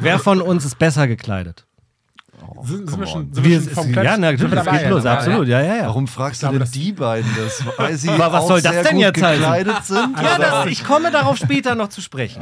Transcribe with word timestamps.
Wer 0.00 0.18
von 0.18 0.40
uns 0.40 0.64
ist 0.64 0.78
besser 0.78 1.06
gekleidet? 1.06 1.66
Sind, 2.62 2.88
sind 2.88 3.00
wir 3.00 3.06
schon, 3.06 3.22
on. 3.22 3.32
sind 3.34 3.44
wir 3.44 3.50
Wir- 3.50 3.60
schon 3.62 3.70
vom 3.74 3.92
Klatsch? 3.92 4.04
ja, 4.04 4.16
natürlich, 4.16 4.54
das 4.54 4.66
geht 4.78 4.88
los, 4.90 5.04
ja? 5.04 5.12
absolut, 5.14 5.48
ja, 5.48 5.60
ja, 5.60 5.76
ja. 5.76 5.86
Warum 5.86 6.06
fragst 6.06 6.40
glaube, 6.40 6.54
du 6.54 6.58
denn 6.60 6.64
das- 6.66 6.70
die 6.70 6.92
beiden 6.92 7.30
das? 7.36 7.62
Weil 7.78 7.96
sie 7.96 8.08
Aber 8.10 8.32
was 8.32 8.44
auch 8.44 8.48
soll 8.48 8.62
das 8.62 8.72
sehr 8.72 8.82
denn 8.84 8.92
gut 8.94 9.02
jetzt 9.02 9.22
heißen? 9.22 9.40
gekleidet 9.42 9.84
sind? 9.84 10.16
Ja, 10.22 10.38
das, 10.38 10.66
ich 10.66 10.84
komme 10.84 11.10
darauf 11.10 11.36
später 11.36 11.74
noch 11.74 11.88
zu 11.88 12.00
sprechen. 12.00 12.40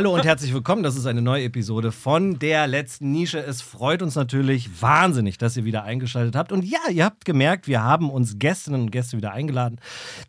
Hallo 0.00 0.14
und 0.14 0.24
herzlich 0.24 0.54
willkommen. 0.54 0.82
Das 0.82 0.96
ist 0.96 1.04
eine 1.04 1.20
neue 1.20 1.44
Episode 1.44 1.92
von 1.92 2.38
der 2.38 2.66
letzten 2.66 3.12
Nische. 3.12 3.38
Es 3.38 3.60
freut 3.60 4.00
uns 4.00 4.14
natürlich 4.14 4.80
wahnsinnig, 4.80 5.36
dass 5.36 5.58
ihr 5.58 5.66
wieder 5.66 5.84
eingeschaltet 5.84 6.36
habt. 6.36 6.52
Und 6.52 6.64
ja, 6.64 6.78
ihr 6.90 7.04
habt 7.04 7.26
gemerkt, 7.26 7.68
wir 7.68 7.82
haben 7.82 8.08
uns 8.08 8.38
Gästinnen 8.38 8.80
und 8.80 8.92
Gäste 8.92 9.18
wieder 9.18 9.32
eingeladen, 9.32 9.78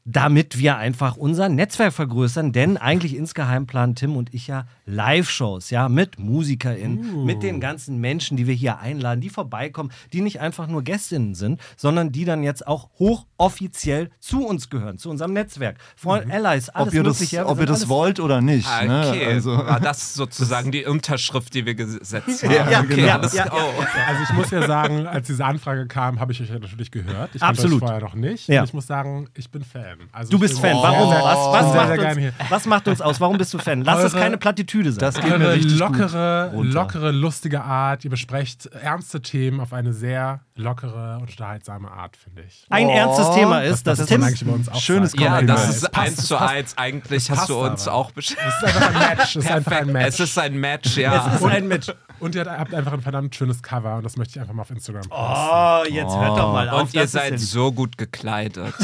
damit 0.03 0.57
wir 0.59 0.75
einfach 0.75 1.15
unser 1.15 1.47
Netzwerk 1.47 1.93
vergrößern. 1.93 2.51
Denn 2.51 2.75
eigentlich 2.75 3.15
insgeheim 3.15 3.65
planen 3.65 3.95
Tim 3.95 4.17
und 4.17 4.33
ich 4.33 4.47
ja 4.47 4.65
Live-Shows, 4.85 5.69
ja, 5.69 5.87
mit 5.87 6.19
MusikerInnen, 6.19 7.23
mit 7.23 7.41
den 7.41 7.61
ganzen 7.61 8.01
Menschen, 8.01 8.35
die 8.35 8.47
wir 8.47 8.55
hier 8.55 8.79
einladen, 8.79 9.21
die 9.21 9.29
vorbeikommen, 9.29 9.93
die 10.11 10.19
nicht 10.19 10.41
einfach 10.41 10.67
nur 10.67 10.83
Gästinnen 10.83 11.33
sind, 11.33 11.61
sondern 11.77 12.11
die 12.11 12.25
dann 12.25 12.43
jetzt 12.43 12.67
auch 12.67 12.89
hochoffiziell 12.99 14.09
zu 14.19 14.45
uns 14.45 14.69
gehören, 14.69 14.97
zu 14.97 15.09
unserem 15.09 15.31
Netzwerk. 15.31 15.77
Von 15.95 16.29
Allies, 16.29 16.67
alles 16.67 16.89
ob 16.89 16.93
ihr 16.93 17.03
das, 17.03 17.33
ob 17.45 17.59
ihr 17.61 17.65
das 17.65 17.87
wollt 17.87 18.19
oder 18.19 18.41
nicht. 18.41 18.67
Ne? 18.67 19.05
Okay, 19.07 19.25
Also, 19.27 19.60
war 19.65 19.79
das 19.79 20.13
sozusagen 20.13 20.71
die 20.71 20.85
Unterschrift, 20.85 21.53
die 21.53 21.65
wir 21.65 21.75
gesetzt 21.75 22.43
haben? 22.43 22.51
Ja, 22.71 22.79
okay, 22.81 22.95
genau. 22.95 23.13
alles 23.13 23.33
Ja, 23.33 23.43
klar. 23.43 23.57
Oh. 23.77 23.83
Also 24.07 24.23
ich 24.23 24.33
muss 24.33 24.51
ja 24.51 24.65
sagen, 24.67 25.07
als 25.07 25.27
diese 25.27 25.45
Anfrage 25.45 25.87
kam, 25.87 26.19
habe 26.19 26.31
ich 26.31 26.41
euch 26.41 26.49
ja 26.49 26.59
natürlich 26.59 26.91
gehört. 26.91 27.29
Ich 27.33 27.41
Absolut. 27.41 27.81
euch 27.81 27.87
vorher 27.87 28.01
noch 28.01 28.13
nicht. 28.15 28.47
Ja. 28.47 28.61
Und 28.61 28.67
ich 28.67 28.73
muss 28.73 28.87
sagen, 28.87 29.27
ich 29.35 29.49
bin 29.51 29.63
Fan. 29.63 29.97
Also 30.11 30.31
Du 30.31 30.39
bist 30.39 30.59
Fan. 30.59 30.75
Warum? 30.75 31.09
sehr- 31.11 31.23
was, 31.23 31.37
was, 31.37 31.75
macht 31.75 31.99
uns, 32.17 32.33
was 32.49 32.65
macht 32.65 32.87
uns 32.87 33.01
aus? 33.01 33.19
Warum 33.21 33.37
bist 33.37 33.53
du 33.53 33.57
Fan? 33.57 33.83
Lass 33.83 34.03
es 34.03 34.13
keine 34.13 34.37
Plattitüde 34.37 34.91
sein. 34.91 34.99
das 34.99 35.15
geht 35.19 35.37
mir 35.37 35.51
richtig 35.51 35.77
lockere, 35.77 36.51
lockere, 36.55 37.11
lustige 37.11 37.63
Art. 37.63 38.03
Ihr 38.03 38.09
besprecht 38.11 38.65
ernste 38.67 39.21
Themen 39.21 39.59
auf 39.59 39.73
eine 39.73 39.93
sehr 39.93 40.41
lockere 40.55 41.15
und 41.19 41.29
unterhaltsame 41.29 41.89
Art, 41.91 42.17
finde 42.17 42.43
ich. 42.43 42.65
Ein 42.69 42.87
Oh, 42.87 42.91
ernstes 42.91 43.31
Thema 43.31 43.61
ist, 43.63 43.87
dass 43.87 43.99
das 43.99 44.07
Tim. 44.07 44.19
man 44.19 44.27
eigentlich 44.27 44.41
über 44.41 44.53
uns 44.53 44.69
auch 44.69 44.79
Schönes. 44.79 45.13
Ja, 45.17 45.37
Kompliment. 45.37 45.49
das 45.49 45.69
Es 45.69 45.75
ist 45.77 45.97
eins 45.97 46.27
zu 46.27 46.37
eins. 46.37 46.77
Eigentlich 46.77 47.31
hast 47.31 47.49
du 47.49 47.57
uns 47.59 47.87
aber. 47.87 47.97
auch 47.97 48.11
beschrieben. 48.11 48.41
Es 48.47 48.57
ist 48.57 48.63
einfach 48.75 48.93
ein 49.01 49.17
Match. 49.17 49.35
Es 49.41 49.49
ist 49.49 49.51
einfach 49.51 49.71
ein 49.71 49.91
Match. 49.91 50.07
Es 50.07 50.19
ist 50.19 50.37
ein 50.37 50.57
Match, 50.59 50.97
ja. 50.97 51.27
Es 51.27 51.41
ist 51.41 51.47
ein 51.47 51.67
Match. 51.67 51.91
und 52.19 52.35
ihr 52.35 52.45
habt 52.45 52.73
einfach 52.73 52.93
ein 52.93 53.01
verdammt 53.01 53.35
schönes 53.35 53.61
Cover 53.61 53.97
und 53.97 54.03
das 54.03 54.17
möchte 54.17 54.35
ich 54.35 54.41
einfach 54.41 54.53
mal 54.53 54.61
auf 54.63 54.71
Instagram 54.71 55.01
posten. 55.09 55.15
Oh, 55.15 55.83
jetzt 55.93 56.15
hört 56.15 56.37
doch 56.39 56.53
mal 56.53 56.69
auf. 56.69 56.81
Und 56.81 56.93
ihr 56.93 57.01
das 57.01 57.11
seid 57.11 57.39
so 57.39 57.71
gut 57.71 57.97
gekleidet. 57.97 58.73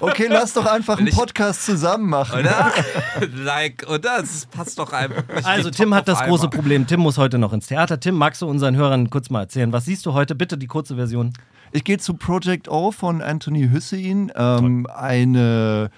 Okay, 0.00 0.26
lass 0.28 0.52
doch 0.52 0.66
einfach 0.66 0.98
einen 0.98 1.14
Podcast 1.14 1.64
zusammen 1.64 2.08
machen. 2.08 2.40
Oder? 2.40 2.72
like, 3.36 3.86
oder? 3.88 4.18
Es 4.20 4.46
passt 4.46 4.78
doch 4.80 4.92
einfach. 4.92 5.22
Also, 5.44 5.70
Tim 5.70 5.94
hat 5.94 6.08
das 6.08 6.18
auf 6.18 6.26
große 6.26 6.44
einmal. 6.44 6.56
Problem. 6.56 6.86
Tim 6.88 7.00
muss 7.00 7.18
heute 7.18 7.38
noch 7.38 7.52
ins 7.52 7.68
Theater. 7.68 8.00
Tim, 8.00 8.16
magst 8.16 8.42
du 8.42 8.48
unseren 8.48 8.74
Hörern 8.74 9.10
kurz 9.10 9.30
mal 9.30 9.42
erzählen? 9.42 9.72
Was 9.72 9.84
siehst 9.84 10.04
du 10.04 10.12
heute? 10.12 10.34
Bitte 10.34 10.58
die 10.58 10.66
kurze 10.66 10.96
Version. 10.96 11.32
Ich 11.70 11.84
gehe 11.84 11.98
zu 11.98 12.14
Project 12.14 12.68
O 12.68 12.90
von 12.90 13.22
Anthony 13.22 13.68
Hüssein, 13.68 14.32
ähm, 14.34 14.88
eine 14.92 15.90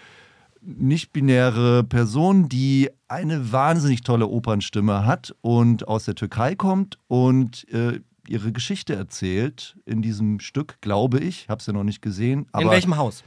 nicht-binäre 0.64 1.84
Person, 1.84 2.48
die 2.48 2.90
eine 3.08 3.52
wahnsinnig 3.52 4.02
tolle 4.02 4.26
Opernstimme 4.26 5.06
hat 5.06 5.34
und 5.40 5.86
aus 5.88 6.04
der 6.04 6.14
Türkei 6.14 6.54
kommt 6.54 6.98
und 7.06 7.68
äh, 7.72 8.00
ihre 8.28 8.52
Geschichte 8.52 8.94
erzählt 8.94 9.76
in 9.84 10.02
diesem 10.02 10.40
Stück, 10.40 10.80
glaube 10.80 11.18
ich. 11.18 11.48
Habe 11.48 11.60
es 11.60 11.66
ja 11.66 11.72
noch 11.72 11.84
nicht 11.84 12.02
gesehen. 12.02 12.46
Aber 12.52 12.64
In 12.64 12.70
welchem 12.70 12.96
Haus? 12.96 13.22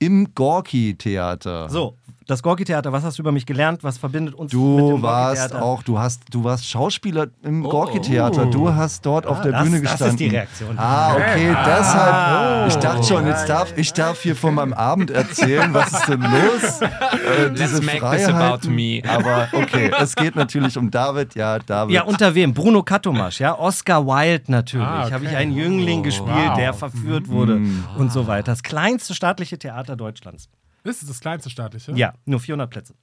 Im 0.00 0.34
Gorki-Theater. 0.34 1.68
So, 1.68 1.96
das 2.26 2.42
Gorki-Theater. 2.42 2.92
Was 2.92 3.04
hast 3.04 3.18
du 3.18 3.22
über 3.22 3.32
mich 3.32 3.46
gelernt? 3.46 3.84
Was 3.84 3.98
verbindet 3.98 4.34
uns 4.34 4.52
mit 4.52 4.60
Du 4.60 4.92
dem 4.92 5.02
warst 5.02 5.54
auch, 5.54 5.82
du 5.82 5.98
hast, 5.98 6.22
du 6.30 6.42
warst 6.44 6.66
Schauspieler 6.68 7.26
im 7.42 7.64
Oh. 7.66 7.68
Gorki-Theater. 7.68 8.46
Du 8.46 8.74
hast 8.74 9.04
dort 9.04 9.26
auf 9.26 9.38
Ah, 9.40 9.42
der 9.42 9.52
das- 9.52 9.62
Bühne 9.64 9.80
das 9.82 9.92
ist 9.92 9.98
gestanden. 9.98 10.16
die 10.18 10.28
Reaktion. 10.28 10.78
Ah, 10.78 11.14
okay, 11.14 11.50
Ah. 11.54 11.64
deshalb. 11.66 12.68
Ich 12.68 12.76
dachte 12.76 13.02
schon, 13.04 13.26
jetzt 13.26 13.48
darf 13.48 13.76
ich 13.76 13.92
darf 13.92 14.22
hier 14.22 14.36
von 14.36 14.54
meinem 14.54 14.72
Abend 14.72 15.10
erzählen. 15.10 15.72
Was 15.74 15.92
ist 15.92 16.08
denn 16.08 16.20
los? 16.22 16.80
Äh, 17.24 17.50
diese 17.52 17.80
make 17.80 17.92
this 17.92 18.00
Freiheiten. 18.00 18.34
about 18.36 18.68
me. 18.68 19.00
Aber 19.08 19.48
okay, 19.52 19.90
es 19.98 20.14
geht 20.14 20.36
natürlich 20.36 20.76
um 20.76 20.90
David. 20.90 21.34
Ja, 21.34 21.58
David. 21.58 21.94
Ja, 21.94 22.02
unter 22.02 22.34
wem? 22.34 22.52
Bruno 22.52 22.82
Katomasch, 22.82 23.40
ja? 23.40 23.58
Oscar 23.58 24.06
Wilde 24.06 24.44
natürlich. 24.52 24.86
Ah, 24.86 25.04
okay. 25.04 25.12
Habe 25.14 25.24
ich 25.24 25.34
einen 25.36 25.52
Jüngling 25.52 26.02
gespielt, 26.02 26.28
wow. 26.48 26.56
der 26.56 26.74
verführt 26.74 27.28
wurde 27.28 27.60
und 27.96 28.12
so 28.12 28.26
weiter. 28.26 28.52
Das 28.52 28.62
kleinste 28.62 29.14
staatliche 29.14 29.58
Theater 29.58 29.96
Deutschlands. 29.96 30.48
Ist 30.84 31.02
es 31.02 31.08
das 31.08 31.20
kleinste 31.20 31.48
staatliche? 31.48 31.92
Ja, 31.92 32.12
nur 32.26 32.40
400 32.40 32.70
Plätze. 32.70 32.94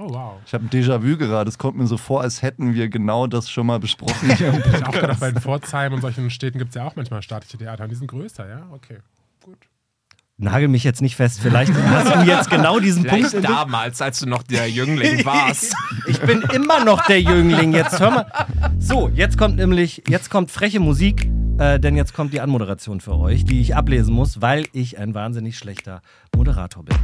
Oh, 0.00 0.08
wow. 0.10 0.40
ich 0.44 0.54
habe 0.54 0.64
ein 0.64 0.70
Déjà-vu 0.70 1.16
gerade. 1.16 1.48
Es 1.48 1.58
kommt 1.58 1.76
mir 1.76 1.86
so 1.86 1.96
vor, 1.96 2.20
als 2.20 2.42
hätten 2.42 2.74
wir 2.74 2.88
genau 2.88 3.26
das 3.26 3.50
schon 3.50 3.66
mal 3.66 3.80
besprochen. 3.80 4.30
Ich 4.30 4.42
habe 4.42 4.88
auch 4.88 4.92
gedacht, 4.92 5.20
bei 5.20 5.32
den 5.32 5.40
Pforzheim 5.40 5.92
und 5.92 6.00
solchen 6.00 6.30
Städten 6.30 6.58
gibt 6.58 6.70
es 6.70 6.74
ja 6.74 6.84
auch 6.84 6.94
manchmal 6.94 7.22
staatliche 7.22 7.58
Theater. 7.58 7.84
Und 7.84 7.90
die 7.90 7.96
sind 7.96 8.08
größer, 8.08 8.48
ja? 8.48 8.68
Okay. 8.72 8.98
Gut. 9.44 9.58
Nagel 10.36 10.68
mich 10.68 10.84
jetzt 10.84 11.02
nicht 11.02 11.16
fest. 11.16 11.40
Vielleicht 11.40 11.72
hast 11.74 12.14
du 12.14 12.20
jetzt 12.20 12.48
genau 12.48 12.78
diesen 12.78 13.04
Punkt. 13.04 13.26
Vielleicht 13.30 13.48
dich. 13.48 13.56
damals, 13.56 14.00
als 14.00 14.20
du 14.20 14.26
noch 14.26 14.44
der 14.44 14.70
Jüngling 14.70 15.24
warst. 15.24 15.74
Ich 16.06 16.20
bin 16.20 16.42
immer 16.54 16.84
noch 16.84 17.04
der 17.06 17.20
Jüngling. 17.20 17.72
Jetzt 17.72 17.98
hör 17.98 18.10
mal. 18.10 18.46
So, 18.78 19.08
jetzt 19.08 19.36
kommt 19.36 19.56
nämlich, 19.56 20.04
jetzt 20.08 20.30
kommt 20.30 20.52
freche 20.52 20.78
Musik, 20.78 21.28
äh, 21.58 21.80
denn 21.80 21.96
jetzt 21.96 22.14
kommt 22.14 22.32
die 22.32 22.40
Anmoderation 22.40 23.00
für 23.00 23.16
euch, 23.16 23.44
die 23.44 23.60
ich 23.60 23.74
ablesen 23.74 24.14
muss, 24.14 24.40
weil 24.40 24.66
ich 24.72 24.96
ein 24.98 25.12
wahnsinnig 25.12 25.58
schlechter 25.58 26.02
Moderator 26.36 26.84
bin. 26.84 26.96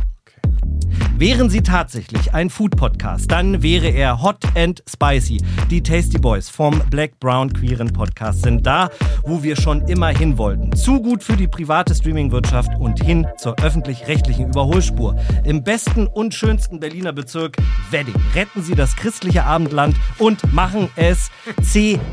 Wären 1.16 1.48
Sie 1.48 1.62
tatsächlich 1.62 2.34
ein 2.34 2.50
Food-Podcast, 2.50 3.30
dann 3.30 3.62
wäre 3.62 3.86
er 3.86 4.20
Hot 4.20 4.44
and 4.56 4.82
Spicy. 4.88 5.40
Die 5.70 5.80
Tasty 5.80 6.18
Boys 6.18 6.48
vom 6.48 6.82
Black 6.90 7.20
Brown 7.20 7.52
Queeren 7.52 7.92
Podcast 7.92 8.42
sind 8.42 8.66
da, 8.66 8.90
wo 9.22 9.40
wir 9.44 9.54
schon 9.54 9.82
immer 9.86 10.08
hin 10.08 10.38
wollten. 10.38 10.74
Zu 10.74 11.00
gut 11.00 11.22
für 11.22 11.36
die 11.36 11.46
private 11.46 11.94
Streamingwirtschaft 11.94 12.74
und 12.80 13.00
hin 13.00 13.28
zur 13.38 13.56
öffentlich-rechtlichen 13.60 14.48
Überholspur. 14.48 15.14
Im 15.44 15.62
besten 15.62 16.08
und 16.08 16.34
schönsten 16.34 16.80
Berliner 16.80 17.12
Bezirk 17.12 17.58
Wedding 17.92 18.16
retten 18.34 18.64
Sie 18.64 18.74
das 18.74 18.96
christliche 18.96 19.44
Abendland 19.44 19.94
und 20.18 20.52
machen 20.52 20.88
es 20.96 21.30
C-L-A-S. 21.62 22.06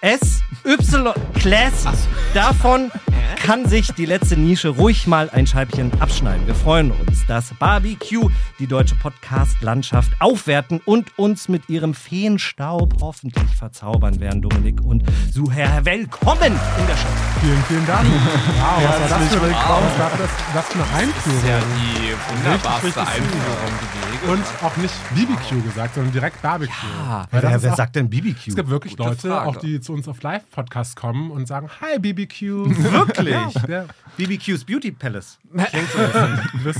S, 0.00 0.40
Y, 0.64 1.12
Class. 1.34 1.84
Davon 2.32 2.90
kann 3.44 3.66
sich 3.66 3.92
die 3.94 4.06
letzte 4.06 4.36
Nische 4.36 4.68
ruhig 4.68 5.08
mal 5.08 5.28
ein 5.30 5.44
Scheibchen 5.46 5.90
abschneiden. 6.00 6.46
Wir 6.46 6.54
freuen 6.54 6.92
uns, 6.92 7.26
dass 7.26 7.52
Barbecue 7.58 8.30
die 8.60 8.68
deutsche 8.68 8.94
Podcast-Landschaft 8.94 10.12
aufwerten 10.20 10.80
und 10.84 11.18
uns 11.18 11.48
mit 11.48 11.68
ihrem 11.68 11.94
Feenstaub 11.94 12.94
hoffentlich 13.00 13.48
verzaubern 13.56 14.20
werden. 14.20 14.40
Dominik 14.40 14.80
und 14.82 15.02
Suher, 15.32 15.84
willkommen 15.84 16.42
in 16.78 16.86
der 16.86 16.96
Show. 16.96 17.08
Vielen, 17.40 17.62
vielen 17.64 17.86
Dank. 17.86 18.06
Wow, 18.06 18.84
was 18.84 19.10
war 19.10 19.18
das 19.18 19.28
für, 19.28 19.42
willkommen. 19.42 19.86
was 19.88 19.98
war 19.98 20.10
das, 20.18 20.30
was 20.54 20.66
für 20.68 20.74
eine 20.78 20.94
Einführung? 20.94 21.48
Ja, 21.48 21.58
die 21.58 22.36
wunderbarste 22.36 22.86
Richtig, 22.86 23.02
richtig 23.02 23.22
Einführung, 23.22 24.32
Und 24.38 24.44
auch 24.64 24.76
nicht 24.76 24.94
BBQ 25.14 25.64
gesagt, 25.64 25.94
sondern 25.94 26.12
direkt 26.12 26.40
Barbecue. 26.42 26.72
Ja. 27.04 27.26
Das 27.30 27.42
Wer, 27.42 27.56
ist 27.56 27.62
wer 27.62 27.72
auch- 27.72 27.76
sagt 27.76 27.96
denn 27.96 28.08
BBQ? 28.10 28.48
Es 28.48 28.56
gibt 28.56 28.68
wirklich 28.70 28.96
Gute 28.96 29.08
Leute, 29.10 29.28
Frage. 29.28 29.48
auch 29.48 29.56
die 29.56 29.80
zu 29.88 29.94
uns 29.94 30.06
auf 30.06 30.22
Live-Podcasts 30.22 30.96
kommen 30.96 31.30
und 31.30 31.48
sagen, 31.48 31.70
hi 31.80 31.98
BBQ. 31.98 32.42
Wirklich? 32.42 33.54
Ja, 33.66 33.86
BBQ's 34.18 34.62
Beauty 34.66 34.92
Palace. 34.92 35.38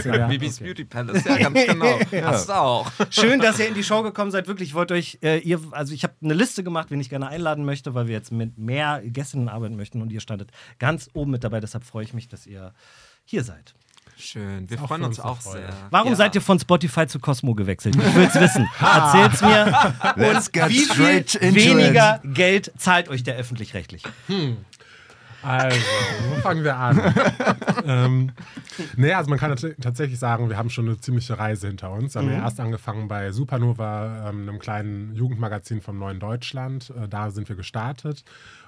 ihr, 0.05 0.15
ja. 0.15 0.27
Bibis 0.27 0.59
Beauty 0.59 0.85
Palace, 0.85 1.25
ja, 1.25 1.39
ganz 1.39 1.67
genau. 1.67 1.99
Hast 2.23 2.51
du 2.51 2.53
auch. 2.53 2.93
Schön, 3.09 3.41
dass 3.41 3.59
ihr 3.59 3.69
in 3.69 3.73
die 3.73 3.83
Show 3.83 4.03
gekommen 4.03 4.31
seid. 4.31 4.47
Wirklich, 4.47 4.69
ich 4.69 4.75
wollte 4.75 4.93
euch, 4.93 5.21
äh, 5.23 5.39
ihr, 5.39 5.59
also 5.71 5.95
ich 5.95 6.03
habe 6.03 6.13
eine 6.23 6.35
Liste 6.35 6.63
gemacht, 6.63 6.91
wen 6.91 7.01
ich 7.01 7.09
gerne 7.09 7.29
einladen 7.29 7.65
möchte, 7.65 7.95
weil 7.95 8.09
wir 8.09 8.15
jetzt 8.15 8.31
mit 8.31 8.59
mehr 8.59 9.01
Gästinnen 9.03 9.49
arbeiten 9.49 9.77
möchten 9.77 10.03
und 10.03 10.13
ihr 10.13 10.21
standet 10.21 10.51
ganz 10.79 11.09
oben 11.15 11.31
mit 11.31 11.45
dabei. 11.45 11.61
Deshalb 11.61 11.85
freue 11.85 12.05
ich 12.05 12.13
mich, 12.13 12.29
dass 12.29 12.47
ihr 12.47 12.75
hier 13.25 13.43
seid. 13.43 13.75
Schön, 14.21 14.69
wir 14.69 14.83
auch 14.83 14.89
freuen 14.89 15.03
uns 15.03 15.19
uns 15.19 15.27
auch 15.27 15.41
Freude. 15.41 15.67
sehr. 15.67 15.77
Warum 15.91 16.11
ja. 16.11 16.17
seid 16.17 16.35
ihr 16.35 16.41
von 16.41 16.59
Spotify 16.59 17.07
zu 17.07 17.21
Cosmo 17.21 17.55
gewechselt? 17.55 17.95
Ich 17.97 18.15
will 18.15 18.25
es 18.25 18.35
wissen. 18.35 18.69
Erzählt's 18.81 19.41
mir. 19.41 19.95
Let's 20.17 20.51
get 20.51 20.69
Wie 20.69 20.81
viel 20.81 21.55
weniger. 21.55 22.21
Geld 22.25 22.73
zahlt 22.77 23.09
euch 23.09 23.23
der 23.23 23.37
öffentlich-rechtliche? 23.37 24.09
Also, 25.43 25.79
wo 26.31 26.41
fangen 26.41 26.65
wir 26.65 26.77
an? 26.77 27.01
ähm, 27.87 28.33
nee, 28.97 29.13
also 29.13 29.31
man 29.31 29.39
kann 29.39 29.57
tatsächlich 29.81 30.19
sagen, 30.19 30.49
wir 30.49 30.57
haben 30.57 30.71
schon 30.71 30.87
eine 30.87 30.99
ziemliche 30.99 31.39
Reise 31.39 31.69
hinter 31.69 31.91
uns. 31.91 32.15
Wir 32.15 32.23
haben 32.23 32.31
ja 32.31 32.39
erst 32.39 32.61
angefangen 32.61 33.09
bei 33.09 33.31
Supernova, 33.31 34.29
ähm, 34.29 34.49
einem 34.49 34.59
kleinen 34.59 35.15
Jugendmagazin 35.15 35.81
vom 35.81 35.99
Neuen 35.99 36.21
Deutschland. 36.21 36.91
Äh, 36.91 37.09
da 37.09 37.31
sind 37.31 37.49
wir 37.49 37.57
gestartet. 37.57 38.25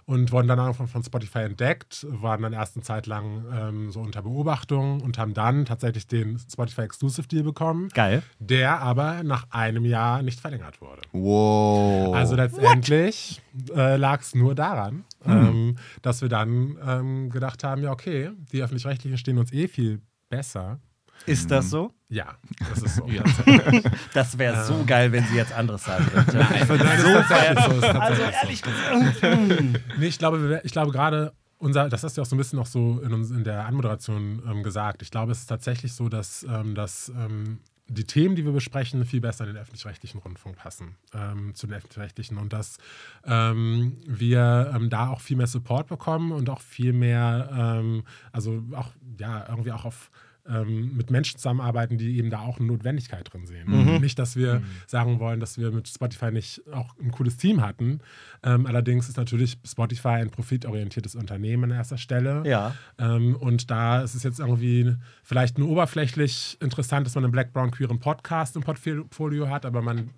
und 0.06 0.32
wurden 0.32 0.48
dann 0.48 0.58
einfach 0.58 0.88
von 0.88 1.04
Spotify 1.04 1.40
entdeckt, 1.40 2.04
waren 2.10 2.42
dann 2.42 2.52
erst 2.52 2.76
eine 2.76 2.82
Zeit 2.82 3.06
lang 3.06 3.44
ähm, 3.54 3.90
so 3.92 4.00
unter 4.00 4.22
Beobachtung 4.22 5.00
und 5.02 5.18
haben 5.18 5.34
dann 5.34 5.64
tatsächlich 5.66 6.08
den 6.08 6.36
Spotify 6.50 6.82
Exclusive 6.82 7.28
Deal 7.28 7.44
bekommen, 7.44 7.90
Geil. 7.94 8.24
der 8.40 8.80
aber 8.80 9.22
nach 9.22 9.46
einem 9.50 9.84
Jahr 9.84 10.22
nicht 10.22 10.40
verlängert 10.40 10.80
wurde. 10.80 11.02
Wow. 11.12 12.12
Also 12.14 12.34
letztendlich 12.34 13.40
äh, 13.72 13.96
lag 13.96 14.20
es 14.20 14.34
nur 14.34 14.56
daran, 14.56 15.04
ähm, 15.26 15.76
dass 16.02 16.22
wir 16.22 16.28
dann 16.28 16.76
ähm, 16.84 17.30
gedacht 17.30 17.62
haben, 17.64 17.82
ja 17.82 17.90
okay, 17.92 18.30
die 18.52 18.62
öffentlich-rechtlichen 18.62 19.18
stehen 19.18 19.38
uns 19.38 19.52
eh 19.52 19.68
viel 19.68 20.00
besser. 20.28 20.80
Ist 21.26 21.50
das 21.50 21.68
so? 21.68 21.92
Ja, 22.08 22.36
das 22.70 22.82
ist 22.82 22.96
so. 22.96 23.06
Das 24.14 24.38
wäre 24.38 24.64
so 24.64 24.84
geil, 24.86 25.12
wenn 25.12 25.24
sie 25.26 25.36
jetzt 25.36 25.52
anderes 25.52 25.84
sagen 25.84 26.06
würde 26.12 26.38
Nein, 26.50 26.66
so 26.66 26.76
das 26.76 27.26
feiern. 27.26 27.56
so, 27.56 27.80
das 27.80 27.90
ist 27.90 28.00
Also 28.00 28.22
so. 28.22 28.30
ehrlich 28.30 28.62
gesagt. 28.62 29.78
Nee, 29.98 30.06
ich 30.06 30.18
glaube, 30.18 30.48
wir- 30.48 30.64
ich 30.64 30.72
glaube 30.72 30.92
gerade 30.92 31.32
unser, 31.58 31.90
das 31.90 32.02
hast 32.02 32.16
du 32.16 32.22
auch 32.22 32.26
so 32.26 32.34
ein 32.34 32.38
bisschen 32.38 32.58
noch 32.58 32.64
so 32.66 33.00
in, 33.00 33.12
uns, 33.12 33.30
in 33.30 33.44
der 33.44 33.66
Anmoderation 33.66 34.42
ähm, 34.48 34.62
gesagt. 34.62 35.02
Ich 35.02 35.10
glaube, 35.10 35.32
es 35.32 35.40
ist 35.40 35.46
tatsächlich 35.46 35.92
so, 35.92 36.08
dass, 36.08 36.42
ähm, 36.44 36.74
dass 36.74 37.10
ähm, 37.10 37.58
die 37.92 38.04
Themen, 38.04 38.36
die 38.36 38.44
wir 38.44 38.52
besprechen, 38.52 39.04
viel 39.04 39.20
besser 39.20 39.44
in 39.44 39.54
den 39.54 39.60
öffentlich-rechtlichen 39.60 40.20
Rundfunk 40.20 40.56
passen, 40.56 40.96
ähm, 41.12 41.54
zu 41.54 41.66
den 41.66 41.76
öffentlich-rechtlichen. 41.76 42.38
Und 42.38 42.52
dass 42.52 42.78
ähm, 43.24 43.96
wir 44.06 44.72
ähm, 44.74 44.90
da 44.90 45.08
auch 45.08 45.20
viel 45.20 45.36
mehr 45.36 45.48
Support 45.48 45.88
bekommen 45.88 46.30
und 46.30 46.48
auch 46.50 46.60
viel 46.60 46.92
mehr, 46.92 47.50
ähm, 47.52 48.04
also 48.30 48.62
auch, 48.72 48.92
ja, 49.18 49.48
irgendwie 49.48 49.72
auch 49.72 49.84
auf 49.84 50.10
ähm, 50.50 50.96
mit 50.96 51.10
Menschen 51.10 51.38
zusammenarbeiten, 51.38 51.98
die 51.98 52.18
eben 52.18 52.30
da 52.30 52.40
auch 52.40 52.58
eine 52.58 52.66
Notwendigkeit 52.66 53.32
drin 53.32 53.46
sehen. 53.46 54.00
Nicht, 54.00 54.18
dass 54.18 54.36
wir 54.36 54.62
sagen 54.86 55.20
wollen, 55.20 55.40
dass 55.40 55.58
wir 55.58 55.70
mit 55.70 55.88
Spotify 55.88 56.30
nicht 56.30 56.62
auch 56.72 56.96
ein 56.98 57.10
cooles 57.10 57.36
Team 57.36 57.60
hatten. 57.60 58.00
Ähm, 58.42 58.66
allerdings 58.66 59.08
ist 59.08 59.16
natürlich 59.16 59.58
Spotify 59.64 60.08
ein 60.08 60.30
profitorientiertes 60.30 61.14
Unternehmen 61.14 61.64
an 61.64 61.70
erster 61.70 61.98
Stelle. 61.98 62.42
Ja. 62.46 62.74
Ähm, 62.98 63.36
und 63.36 63.70
da 63.70 64.02
ist 64.02 64.14
es 64.14 64.22
jetzt 64.22 64.40
irgendwie 64.40 64.94
vielleicht 65.22 65.58
nur 65.58 65.68
oberflächlich 65.68 66.56
interessant, 66.60 67.06
dass 67.06 67.14
man 67.14 67.24
einen 67.24 67.32
Black 67.32 67.52
Brown 67.52 67.70
queeren 67.70 68.00
Podcast 68.00 68.56
im 68.56 68.62
Portfolio 68.62 69.48
hat, 69.48 69.64
aber 69.66 69.82
man 69.82 70.10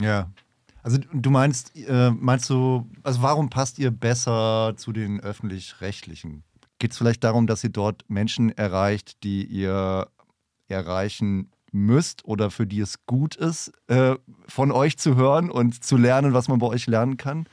Ja. 0.00 0.30
Also 0.82 0.98
du 1.12 1.30
meinst, 1.30 1.74
äh, 1.74 2.10
meinst 2.10 2.48
du, 2.48 2.88
also 3.02 3.20
warum 3.20 3.50
passt 3.50 3.80
ihr 3.80 3.90
besser 3.90 4.74
zu 4.76 4.92
den 4.92 5.20
öffentlich-rechtlichen? 5.20 6.44
Geht 6.78 6.92
es 6.92 6.98
vielleicht 6.98 7.24
darum, 7.24 7.46
dass 7.46 7.64
ihr 7.64 7.70
dort 7.70 8.04
Menschen 8.08 8.50
erreicht, 8.50 9.22
die 9.22 9.44
ihr 9.44 10.08
erreichen 10.68 11.50
müsst 11.72 12.24
oder 12.24 12.50
für 12.50 12.66
die 12.66 12.80
es 12.80 13.06
gut 13.06 13.36
ist, 13.36 13.72
äh, 13.88 14.16
von 14.46 14.72
euch 14.72 14.98
zu 14.98 15.16
hören 15.16 15.50
und 15.50 15.84
zu 15.84 15.96
lernen, 15.96 16.32
was 16.32 16.48
man 16.48 16.58
bei 16.58 16.66
euch 16.66 16.86
lernen 16.86 17.16
kann? 17.16 17.46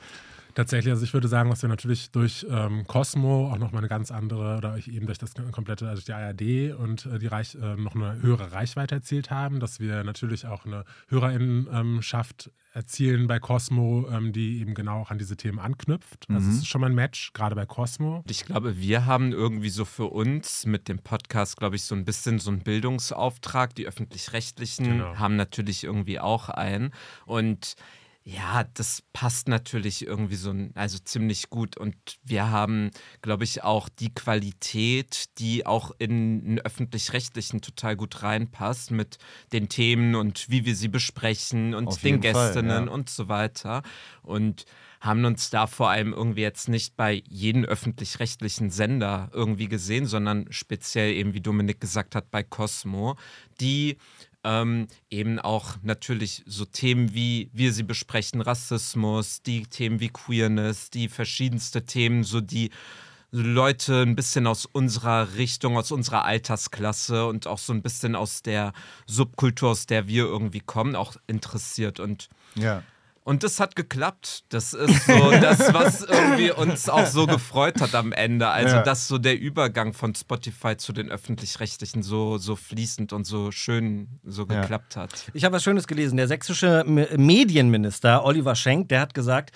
Tatsächlich, 0.54 0.92
also 0.92 1.04
ich 1.04 1.12
würde 1.12 1.26
sagen, 1.28 1.50
dass 1.50 1.62
wir 1.62 1.68
natürlich 1.68 2.10
durch 2.12 2.46
ähm, 2.48 2.86
Cosmo 2.86 3.50
auch 3.52 3.58
nochmal 3.58 3.80
eine 3.80 3.88
ganz 3.88 4.10
andere 4.10 4.56
oder 4.56 4.76
eben 4.86 5.06
durch 5.06 5.18
das 5.18 5.34
komplette, 5.52 5.88
also 5.88 6.02
die 6.02 6.12
ARD 6.12 6.78
und 6.78 7.06
äh, 7.06 7.18
die 7.18 7.26
Reich, 7.26 7.56
äh, 7.56 7.76
noch 7.76 7.94
eine 7.96 8.22
höhere 8.22 8.52
Reichweite 8.52 8.94
erzielt 8.94 9.30
haben, 9.30 9.58
dass 9.58 9.80
wir 9.80 10.04
natürlich 10.04 10.46
auch 10.46 10.64
eine 10.64 10.84
Hörerinnenschaft 11.08 12.52
erzielen 12.72 13.26
bei 13.26 13.38
Cosmo, 13.38 14.08
ähm, 14.10 14.32
die 14.32 14.60
eben 14.60 14.74
genau 14.74 15.00
auch 15.02 15.10
an 15.10 15.18
diese 15.18 15.36
Themen 15.36 15.58
anknüpft. 15.58 16.26
Also 16.28 16.50
es 16.50 16.56
ist 16.58 16.66
schon 16.66 16.80
mal 16.80 16.88
ein 16.88 16.94
Match, 16.94 17.32
gerade 17.32 17.54
bei 17.54 17.66
Cosmo. 17.66 18.24
Ich 18.28 18.44
glaube, 18.44 18.78
wir 18.78 19.06
haben 19.06 19.32
irgendwie 19.32 19.70
so 19.70 19.84
für 19.84 20.06
uns 20.06 20.66
mit 20.66 20.88
dem 20.88 20.98
Podcast, 20.98 21.56
glaube 21.56 21.76
ich, 21.76 21.84
so 21.84 21.94
ein 21.94 22.04
bisschen 22.04 22.38
so 22.40 22.50
einen 22.50 22.60
Bildungsauftrag. 22.60 23.74
Die 23.74 23.86
öffentlich-rechtlichen 23.86 24.84
Genau. 24.84 25.16
haben 25.16 25.36
natürlich 25.36 25.84
irgendwie 25.84 26.18
auch 26.18 26.48
einen. 26.48 26.92
Und 27.26 27.76
ja, 28.26 28.64
das 28.72 29.02
passt 29.12 29.48
natürlich 29.48 30.06
irgendwie 30.06 30.36
so, 30.36 30.54
also 30.74 30.98
ziemlich 30.98 31.50
gut. 31.50 31.76
Und 31.76 31.94
wir 32.22 32.50
haben, 32.50 32.90
glaube 33.20 33.44
ich, 33.44 33.62
auch 33.62 33.90
die 33.90 34.14
Qualität, 34.14 35.38
die 35.38 35.66
auch 35.66 35.90
in 35.98 36.42
den 36.42 36.58
öffentlich-rechtlichen 36.60 37.60
total 37.60 37.96
gut 37.96 38.22
reinpasst 38.22 38.92
mit 38.92 39.18
den 39.52 39.68
Themen 39.68 40.14
und 40.14 40.48
wie 40.48 40.64
wir 40.64 40.74
sie 40.74 40.88
besprechen 40.88 41.74
und 41.74 41.88
Auf 41.88 42.00
den 42.00 42.22
jeden 42.22 42.34
Fall, 42.34 42.46
Gästinnen 42.46 42.86
ja. 42.86 42.92
und 42.92 43.10
so 43.10 43.28
weiter. 43.28 43.82
Und 44.22 44.64
haben 45.04 45.26
uns 45.26 45.50
da 45.50 45.66
vor 45.66 45.90
allem 45.90 46.14
irgendwie 46.14 46.40
jetzt 46.40 46.70
nicht 46.70 46.96
bei 46.96 47.22
jedem 47.28 47.64
öffentlich-rechtlichen 47.66 48.70
Sender 48.70 49.28
irgendwie 49.34 49.68
gesehen, 49.68 50.06
sondern 50.06 50.46
speziell 50.48 51.12
eben, 51.12 51.34
wie 51.34 51.42
Dominik 51.42 51.78
gesagt 51.78 52.14
hat, 52.14 52.30
bei 52.30 52.42
Cosmo, 52.42 53.16
die 53.60 53.98
ähm, 54.44 54.86
eben 55.10 55.38
auch 55.38 55.76
natürlich 55.82 56.42
so 56.46 56.64
Themen 56.64 57.14
wie 57.14 57.50
wir 57.52 57.72
sie 57.72 57.82
besprechen, 57.82 58.40
Rassismus, 58.40 59.42
die 59.42 59.62
Themen 59.66 60.00
wie 60.00 60.10
Queerness, 60.10 60.90
die 60.90 61.08
verschiedenste 61.08 61.84
Themen, 61.84 62.22
so 62.24 62.40
die 62.40 62.70
Leute 63.30 64.02
ein 64.02 64.14
bisschen 64.14 64.46
aus 64.46 64.64
unserer 64.64 65.34
Richtung, 65.34 65.76
aus 65.76 65.90
unserer 65.90 66.24
Altersklasse 66.24 67.26
und 67.26 67.48
auch 67.48 67.58
so 67.58 67.72
ein 67.72 67.82
bisschen 67.82 68.14
aus 68.14 68.42
der 68.42 68.72
Subkultur, 69.06 69.70
aus 69.70 69.86
der 69.86 70.06
wir 70.06 70.24
irgendwie 70.24 70.60
kommen, 70.60 70.94
auch 70.94 71.16
interessiert. 71.26 71.98
Und 71.98 72.28
Ja. 72.54 72.84
Und 73.24 73.42
das 73.42 73.58
hat 73.58 73.74
geklappt. 73.74 74.44
Das 74.50 74.72
ist 74.74 75.06
so 75.06 75.30
das, 75.32 75.72
was 75.74 76.02
irgendwie 76.02 76.50
uns 76.52 76.88
auch 76.88 77.06
so 77.06 77.26
gefreut 77.26 77.80
hat 77.80 77.94
am 77.94 78.12
Ende. 78.12 78.48
Also, 78.48 78.76
Ja. 78.76 78.82
dass 78.82 79.08
so 79.08 79.18
der 79.18 79.38
Übergang 79.40 79.92
von 79.94 80.14
Spotify 80.14 80.76
zu 80.76 80.92
den 80.92 81.10
öffentlich-rechtlichen 81.10 82.02
so, 82.02 82.38
so 82.38 82.54
fließend 82.54 83.12
und 83.12 83.26
so 83.26 83.50
schön 83.50 84.20
so 84.24 84.46
Ja. 84.48 84.60
geklappt 84.60 84.96
hat. 84.96 85.30
Ich 85.34 85.44
habe 85.44 85.56
was 85.56 85.64
Schönes 85.64 85.86
gelesen. 85.86 86.16
Der 86.16 86.28
sächsische 86.28 86.84
Me- 86.86 87.08
Medienminister 87.16 88.24
Oliver 88.24 88.54
Schenk, 88.54 88.88
der 88.90 89.00
hat 89.00 89.14
gesagt, 89.14 89.52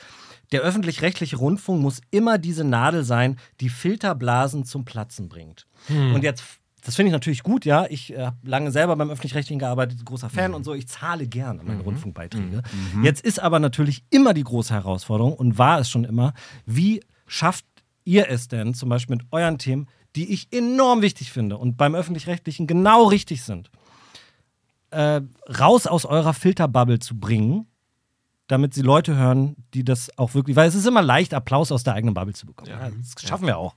der 0.53 0.62
öffentlich-rechtliche 0.62 1.37
Rundfunk 1.37 1.82
muss 1.82 2.00
immer 2.11 2.38
diese 2.38 2.64
Nadel 2.64 3.05
sein, 3.05 3.38
die 3.61 3.69
Filterblasen 3.69 4.64
zum 4.64 4.87
Platzen 4.87 5.29
bringt. 5.29 5.67
Und 5.91 6.23
jetzt, 6.23 6.43
das 6.88 6.96
finde 6.96 7.08
ich 7.08 7.12
natürlich 7.12 7.43
gut, 7.43 7.67
ja. 7.67 7.85
Ich 7.90 8.14
äh, 8.14 8.25
habe 8.25 8.37
lange 8.44 8.73
selber 8.73 8.96
beim 8.96 9.11
öffentlich-rechtlichen 9.11 9.58
gearbeitet, 9.58 10.02
großer 10.06 10.31
Fan 10.31 10.55
und 10.55 10.64
so. 10.64 10.73
Ich 10.73 10.88
zahle 10.88 11.26
gern 11.26 11.61
an 11.61 11.67
meine 11.67 11.82
Rundfunkbeiträge. 11.82 12.62
Jetzt 13.02 13.23
ist 13.23 13.40
aber 13.40 13.58
natürlich 13.58 14.05
immer 14.08 14.32
die 14.32 14.43
große 14.43 14.73
Herausforderung 14.73 15.35
und 15.35 15.58
war 15.58 15.81
es 15.81 15.90
schon 15.90 16.05
immer, 16.05 16.32
wie 16.64 17.02
schafft 17.26 17.67
ihr 18.06 18.31
es 18.31 18.49
denn 18.49 18.73
zum 18.73 18.88
Beispiel 18.88 19.17
mit 19.17 19.26
euren 19.32 19.58
Themen, 19.58 19.87
die 20.17 20.32
ich 20.32 20.49
enorm 20.50 21.02
wichtig 21.02 21.31
finde 21.31 21.58
und 21.58 21.76
beim 21.76 21.94
öffentlich-rechtlichen 21.94 22.67
genau 22.67 23.05
richtig 23.05 23.43
sind? 23.43 23.70
äh, 24.90 25.20
raus 25.58 25.87
aus 25.87 26.05
eurer 26.05 26.35
Filterbubble 26.35 26.99
zu 26.99 27.19
bringen, 27.19 27.67
damit 28.49 28.75
sie 28.75 28.83
Leute 28.83 29.15
hören, 29.17 29.56
die 29.75 29.85
das 29.85 30.11
auch 30.19 30.35
wirklich, 30.35 30.56
weil 30.56 30.69
es 30.69 30.75
ist 30.75 30.87
immer 30.87 31.03
leicht, 31.03 31.35
Applaus 31.35 31.71
aus 31.71 31.85
der 31.85 31.95
eigenen 31.95 32.15
Bubble 32.15 32.35
zu 32.35 32.47
bekommen. 32.47 32.71
Ja, 32.71 32.89
das 32.91 33.29
schaffen 33.29 33.47
wir 33.47 33.59
auch. 33.59 33.75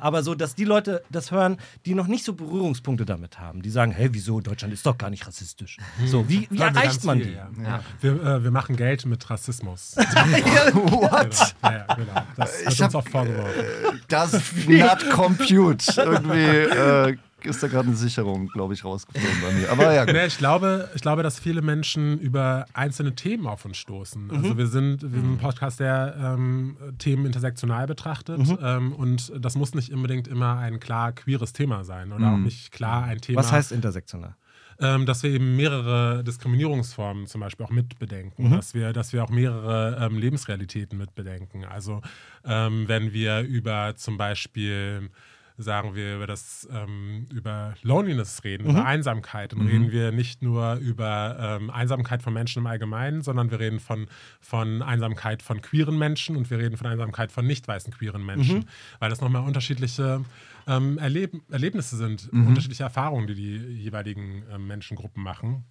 Aber 0.00 0.22
so, 0.22 0.34
dass 0.34 0.54
die 0.54 0.64
Leute 0.64 1.02
das 1.10 1.30
hören, 1.32 1.56
die 1.86 1.94
noch 1.94 2.06
nicht 2.06 2.24
so 2.24 2.32
Berührungspunkte 2.32 3.04
damit 3.04 3.40
haben, 3.40 3.62
die 3.62 3.70
sagen, 3.70 3.90
hey, 3.92 4.08
wieso, 4.12 4.40
Deutschland 4.40 4.72
ist 4.72 4.86
doch 4.86 4.96
gar 4.96 5.10
nicht 5.10 5.26
rassistisch. 5.26 5.76
So, 6.06 6.28
wie, 6.28 6.46
wie 6.50 6.60
erreicht 6.60 7.04
man 7.04 7.18
viel, 7.18 7.26
die? 7.56 7.62
Ja. 7.62 7.80
Wir, 8.00 8.12
äh, 8.22 8.44
wir 8.44 8.50
machen 8.52 8.76
Geld 8.76 9.04
mit 9.06 9.28
Rassismus. 9.28 9.96
What? 9.96 11.54
ja, 11.62 11.72
ja, 11.72 11.94
genau. 11.94 12.22
Das 12.36 12.60
Ich 12.60 12.66
wird 12.66 12.80
hab- 12.80 12.86
uns 12.86 12.94
auch 12.94 13.08
vorgeworfen. 13.08 14.00
Das 14.08 14.32
not 14.68 15.10
compute. 15.10 15.84
Irgendwie 15.96 16.38
äh, 16.40 17.16
ist 17.44 17.62
da 17.62 17.68
gerade 17.68 17.88
eine 17.88 17.96
Sicherung, 17.96 18.48
glaube 18.48 18.74
ich, 18.74 18.84
rausgeflogen 18.84 19.40
bei 19.42 19.52
mir. 19.52 19.70
Aber 19.70 19.92
ja, 19.92 20.04
gut. 20.04 20.14
Nee, 20.14 20.26
ich, 20.26 20.38
glaube, 20.38 20.88
ich 20.94 21.02
glaube, 21.02 21.22
dass 21.22 21.38
viele 21.38 21.62
Menschen 21.62 22.18
über 22.18 22.66
einzelne 22.72 23.14
Themen 23.14 23.46
auf 23.46 23.64
uns 23.64 23.76
stoßen. 23.78 24.30
Also 24.30 24.56
wir 24.56 24.66
sind, 24.66 25.02
wir 25.02 25.10
sind 25.10 25.34
ein 25.34 25.38
Podcast, 25.38 25.80
der 25.80 26.16
ähm, 26.18 26.76
Themen 26.98 27.26
intersektional 27.26 27.86
betrachtet. 27.86 28.40
Ähm, 28.62 28.92
und 28.92 29.32
das 29.38 29.56
muss 29.56 29.74
nicht 29.74 29.92
unbedingt 29.92 30.28
immer 30.28 30.58
ein 30.58 30.80
klar 30.80 31.12
queeres 31.12 31.52
Thema 31.52 31.84
sein 31.84 32.12
oder 32.12 32.32
auch 32.32 32.38
nicht 32.38 32.72
klar 32.72 33.04
ein 33.04 33.20
Thema. 33.20 33.38
Was 33.40 33.52
heißt 33.52 33.72
intersektional? 33.72 34.36
ähm, 34.82 35.06
dass 35.06 35.22
wir 35.22 35.30
eben 35.30 35.56
mehrere 35.56 36.24
Diskriminierungsformen 36.24 37.26
zum 37.26 37.40
Beispiel 37.40 37.64
auch 37.64 37.70
mitbedenken, 37.70 38.50
dass, 38.50 38.74
wir, 38.74 38.92
dass 38.92 39.12
wir 39.12 39.22
auch 39.22 39.30
mehrere 39.30 39.96
ähm, 40.00 40.18
Lebensrealitäten 40.18 40.98
mitbedenken. 40.98 41.64
Also 41.64 42.02
ähm, 42.44 42.88
wenn 42.88 43.12
wir 43.12 43.40
über 43.40 43.94
zum 43.96 44.18
Beispiel 44.18 45.10
sagen 45.58 45.94
wir 45.94 46.16
über 46.16 46.26
das 46.26 46.68
ähm, 46.72 47.26
über 47.32 47.74
Loneliness 47.82 48.44
reden, 48.44 48.68
über 48.68 48.84
Einsamkeit, 48.84 49.52
dann 49.52 49.66
reden 49.66 49.92
wir 49.92 50.12
nicht 50.12 50.42
nur 50.42 50.74
über 50.76 51.36
ähm, 51.60 51.70
Einsamkeit 51.70 52.22
von 52.22 52.32
Menschen 52.32 52.60
im 52.60 52.66
Allgemeinen, 52.66 53.22
sondern 53.22 53.50
wir 53.50 53.60
reden 53.60 53.80
von, 53.80 54.06
von 54.40 54.82
Einsamkeit 54.82 55.42
von 55.42 55.60
queeren 55.60 55.98
Menschen 55.98 56.36
und 56.36 56.50
wir 56.50 56.58
reden 56.58 56.76
von 56.76 56.86
Einsamkeit 56.86 57.32
von 57.32 57.46
nicht 57.46 57.68
weißen 57.68 57.92
queeren 57.92 58.24
Menschen, 58.24 58.66
weil 58.98 59.10
das 59.10 59.20
nochmal 59.20 59.44
unterschiedliche 59.44 60.24
ähm, 60.66 60.98
Erleb 60.98 61.40
Erlebnisse 61.50 61.96
sind, 61.96 62.28
unterschiedliche 62.32 62.84
Erfahrungen, 62.84 63.26
die 63.26 63.34
die 63.34 63.56
jeweiligen 63.56 64.44
ähm, 64.52 64.66
Menschengruppen 64.66 65.22
machen. 65.22 65.64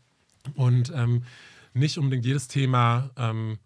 Und 0.55 0.91
ähm, 0.95 1.23
nicht 1.73 1.97
unbedingt 1.97 2.25
jedes 2.25 2.47
Thema 2.47 3.11
ähm, 3.17 3.57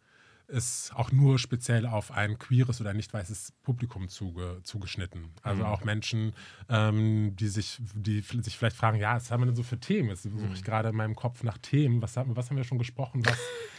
ist 0.48 0.92
auch 0.96 1.12
nur 1.12 1.40
speziell 1.40 1.86
auf 1.88 2.12
ein 2.12 2.38
queeres 2.40 2.80
oder 2.82 2.94
nicht 2.94 3.14
weißes 3.14 3.54
Publikum 3.64 4.10
zuge, 4.10 4.60
zugeschnitten. 4.64 5.30
Also 5.42 5.64
Mhm. 5.64 5.70
auch 5.70 5.84
Menschen, 5.84 6.34
ähm, 6.70 7.36
die, 7.36 7.48
sich, 7.48 7.80
die 7.96 8.22
sich 8.22 8.58
vielleicht 8.58 8.76
fragen, 8.76 8.98
ja, 9.00 9.16
was 9.16 9.32
haben 9.32 9.42
wir 9.42 9.48
denn 9.48 9.56
so 9.56 9.64
für 9.64 9.80
Themen? 9.80 10.10
Jetzt 10.10 10.24
suche 10.24 10.34
Mhm. 10.36 10.54
ich 10.54 10.64
gerade 10.64 10.90
in 10.90 10.96
meinem 10.96 11.16
Kopf 11.16 11.44
nach 11.44 11.58
Themen. 11.58 12.02
Was 12.02 12.16
haben, 12.18 12.36
was 12.36 12.50
haben 12.50 12.58
wir 12.58 12.64
schon 12.64 12.78
gesprochen, 12.78 13.24
was 13.26 13.38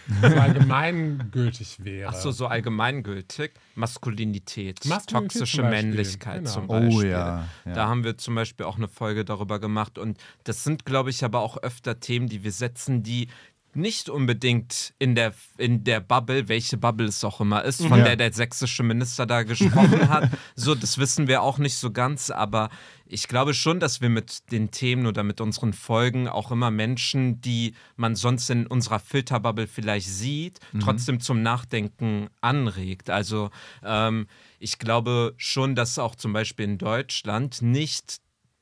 so 0.22 0.40
allgemeingültig 0.40 1.84
wäre? 1.84 2.10
Ach 2.10 2.14
so, 2.14 2.30
so 2.30 2.46
allgemeingültig. 2.46 3.52
Maskulinität, 3.74 4.84
Maskulinität 4.84 5.32
toxische 5.40 5.58
zum 5.62 5.70
Männlichkeit 5.70 6.38
genau. 6.38 6.50
zum 6.50 6.64
Oh 6.64 6.80
Beispiel. 6.80 7.10
ja, 7.10 7.48
ja. 7.64 7.72
Da 7.72 7.88
haben 7.88 8.04
wir 8.04 8.16
zum 8.18 8.34
Beispiel 8.34 8.66
auch 8.66 8.76
eine 8.76 8.88
Folge 8.88 9.24
darüber 9.24 9.58
gemacht. 9.58 9.98
Und 9.98 10.18
das 10.44 10.64
sind, 10.64 10.84
glaube 10.84 11.10
ich, 11.10 11.24
aber 11.24 11.40
auch 11.40 11.56
öfter 11.58 12.00
Themen, 12.00 12.28
die 12.28 12.42
wir 12.44 12.52
setzen, 12.52 13.02
die 13.02 13.28
nicht 13.76 14.08
unbedingt 14.08 14.94
in 14.98 15.14
der, 15.14 15.34
in 15.58 15.84
der 15.84 16.00
Bubble, 16.00 16.48
welche 16.48 16.76
Bubble 16.76 17.06
es 17.06 17.22
auch 17.24 17.40
immer 17.40 17.62
ist, 17.64 17.84
von 17.84 17.98
Ja. 17.98 18.04
der 18.04 18.16
der 18.16 18.32
sächsische 18.32 18.82
Minister 18.82 19.26
da 19.26 19.42
gesprochen 19.42 20.08
hat. 20.08 20.30
So, 20.54 20.74
das 20.74 20.98
wissen 20.98 21.28
wir 21.28 21.42
auch 21.42 21.58
nicht 21.58 21.76
so 21.76 21.90
ganz, 21.90 22.30
aber 22.30 22.70
ich 23.04 23.28
glaube 23.28 23.52
schon, 23.54 23.78
dass 23.78 24.00
wir 24.00 24.08
mit 24.08 24.50
den 24.50 24.70
Themen 24.70 25.06
oder 25.06 25.22
mit 25.22 25.40
unseren 25.40 25.72
Folgen 25.74 26.28
auch 26.28 26.50
immer 26.50 26.70
Menschen, 26.70 27.40
die 27.40 27.74
man 27.96 28.16
sonst 28.16 28.48
in 28.50 28.66
unserer 28.66 28.98
Filterbubble 28.98 29.66
vielleicht 29.66 30.08
sieht, 30.08 30.58
trotzdem 30.80 31.20
zum 31.20 31.42
Nachdenken 31.42 32.28
anregt. 32.40 33.10
Also 33.10 33.50
ähm, 33.84 34.26
ich 34.58 34.78
glaube 34.78 35.34
schon, 35.36 35.74
dass 35.74 35.98
auch 35.98 36.14
zum 36.14 36.32
Beispiel 36.32 36.64
in 36.64 36.78
Deutschland 36.78 37.60
nicht 37.62 38.16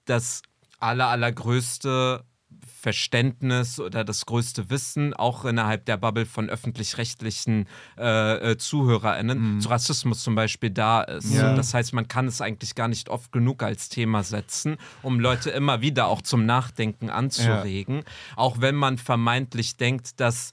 das 0.05 0.43
aller, 0.81 1.09
allergrößte 1.09 2.25
Verständnis 2.85 3.81
oder 3.81 4.05
das 4.05 4.27
größte 4.27 4.69
Wissen 4.69 5.15
auch 5.15 5.47
innerhalb 5.47 5.87
der 5.87 5.97
Bubble 5.97 6.27
von 6.27 6.51
öffentlich-rechtlichen 6.51 7.67
äh, 7.97 8.51
äh, 8.51 8.59
ZuhörerInnen 8.59 9.59
zu 9.59 9.71
Rassismus 9.71 10.23
zum 10.23 10.35
Beispiel 10.35 10.69
da 10.69 11.01
ist. 11.01 11.33
Ja. 11.33 11.57
Das 11.57 11.73
heißt, 11.73 11.95
man 11.95 12.09
kann 12.09 12.27
es 12.27 12.43
eigentlich 12.43 12.75
gar 12.75 12.89
nicht 12.89 13.09
oft 13.09 13.33
genug 13.33 13.63
als 13.63 13.89
Thema 13.89 14.23
setzen, 14.23 14.77
um 15.01 15.19
Leute 15.19 15.49
immer 15.49 15.81
wieder 15.81 16.09
auch 16.09 16.21
zum 16.21 16.45
Nachdenken 16.45 17.09
anzuregen. 17.09 18.05
Auch 18.37 18.61
wenn 18.61 18.75
man 18.75 18.99
vermeintlich 18.99 19.79
denkt, 19.79 20.21
dass 20.21 20.53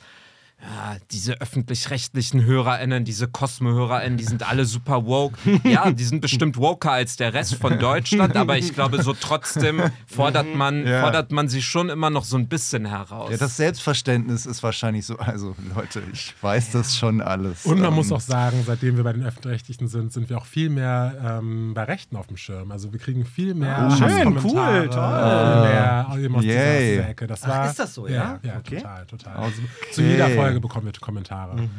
ja, 0.62 0.98
diese 1.12 1.42
öffentlich-rechtlichen 1.42 2.46
HörerInnen, 2.46 3.04
diese 3.04 3.28
Cosmo-HörerInnen, 3.28 4.18
die 4.18 4.24
sind 4.24 4.48
alle 4.48 4.66
super 4.66 5.06
woke. 5.06 5.36
Ja, 5.64 5.90
die 5.92 6.04
sind 6.04 6.22
bestimmt 6.22 6.58
woker 6.58 6.92
als 6.92 7.16
der 7.16 7.34
Rest 7.34 7.56
von 7.56 7.80
Deutschland, 7.80 8.38
aber 8.38 8.58
ich 8.58 8.74
glaube, 8.74 9.02
so 9.02 9.14
trotzdem 9.14 9.82
fordert 10.06 10.54
man, 10.54 10.86
Ja. 10.86 11.02
fordert 11.02 11.32
man 11.32 11.48
sie 11.50 11.62
schon 11.64 11.90
immer 11.90 12.10
noch 12.10 12.26
so 12.26 12.38
ein 12.38 12.48
bisschen 12.48 12.86
heraus. 12.86 13.32
Ja, 13.32 13.38
das 13.38 13.58
Selbstverständnis 13.58 14.46
ist 14.46 14.62
wahrscheinlich 14.62 15.06
so, 15.06 15.18
also 15.18 15.56
Leute, 15.76 16.04
ich 16.14 16.34
weiß 16.42 16.72
das 16.74 16.96
schon 16.98 17.22
alles. 17.22 17.66
Und 17.66 17.80
man 17.80 17.90
Ähm, 17.90 17.96
muss 17.96 18.12
auch 18.12 18.22
sagen, 18.22 18.62
seitdem 18.66 18.98
wir 18.98 19.04
bei 19.04 19.14
den 19.14 19.24
Öffentlich-Rechtlichen 19.24 19.88
sind, 19.88 20.14
sind 20.14 20.30
wir 20.30 20.38
auch 20.38 20.46
viel 20.46 20.70
mehr 20.70 21.40
ähm, 21.40 21.74
bei 21.74 21.84
Rechten 21.86 22.16
auf 22.16 22.28
dem 22.28 22.38
Schirm. 22.38 22.72
Also 22.72 22.92
wir 22.94 23.00
kriegen 23.00 23.26
viel 23.26 23.56
mehr 23.56 23.90
Oh, 23.92 23.96
schön, 23.96 24.38
cool, 24.44 24.90
toll. 24.90 25.62
Mehr 25.64 26.06
aus 26.10 26.42
dieser, 26.42 27.10
Ecke. 27.10 27.28
Das 27.28 27.44
Ach, 27.44 27.50
war, 27.50 27.70
ist 27.70 27.80
das 27.80 27.94
so, 27.94 28.08
Ja, 28.08 28.14
ja? 28.14 28.40
ja 28.44 28.58
Okay. 28.60 28.78
total, 28.78 29.06
total. 29.06 29.36
Also, 29.38 29.62
zu 29.92 30.02
jeder 30.04 30.30
Folge 30.30 30.51
bekommen 30.60 30.86
wir 30.86 30.94
Kommentare. 30.94 31.70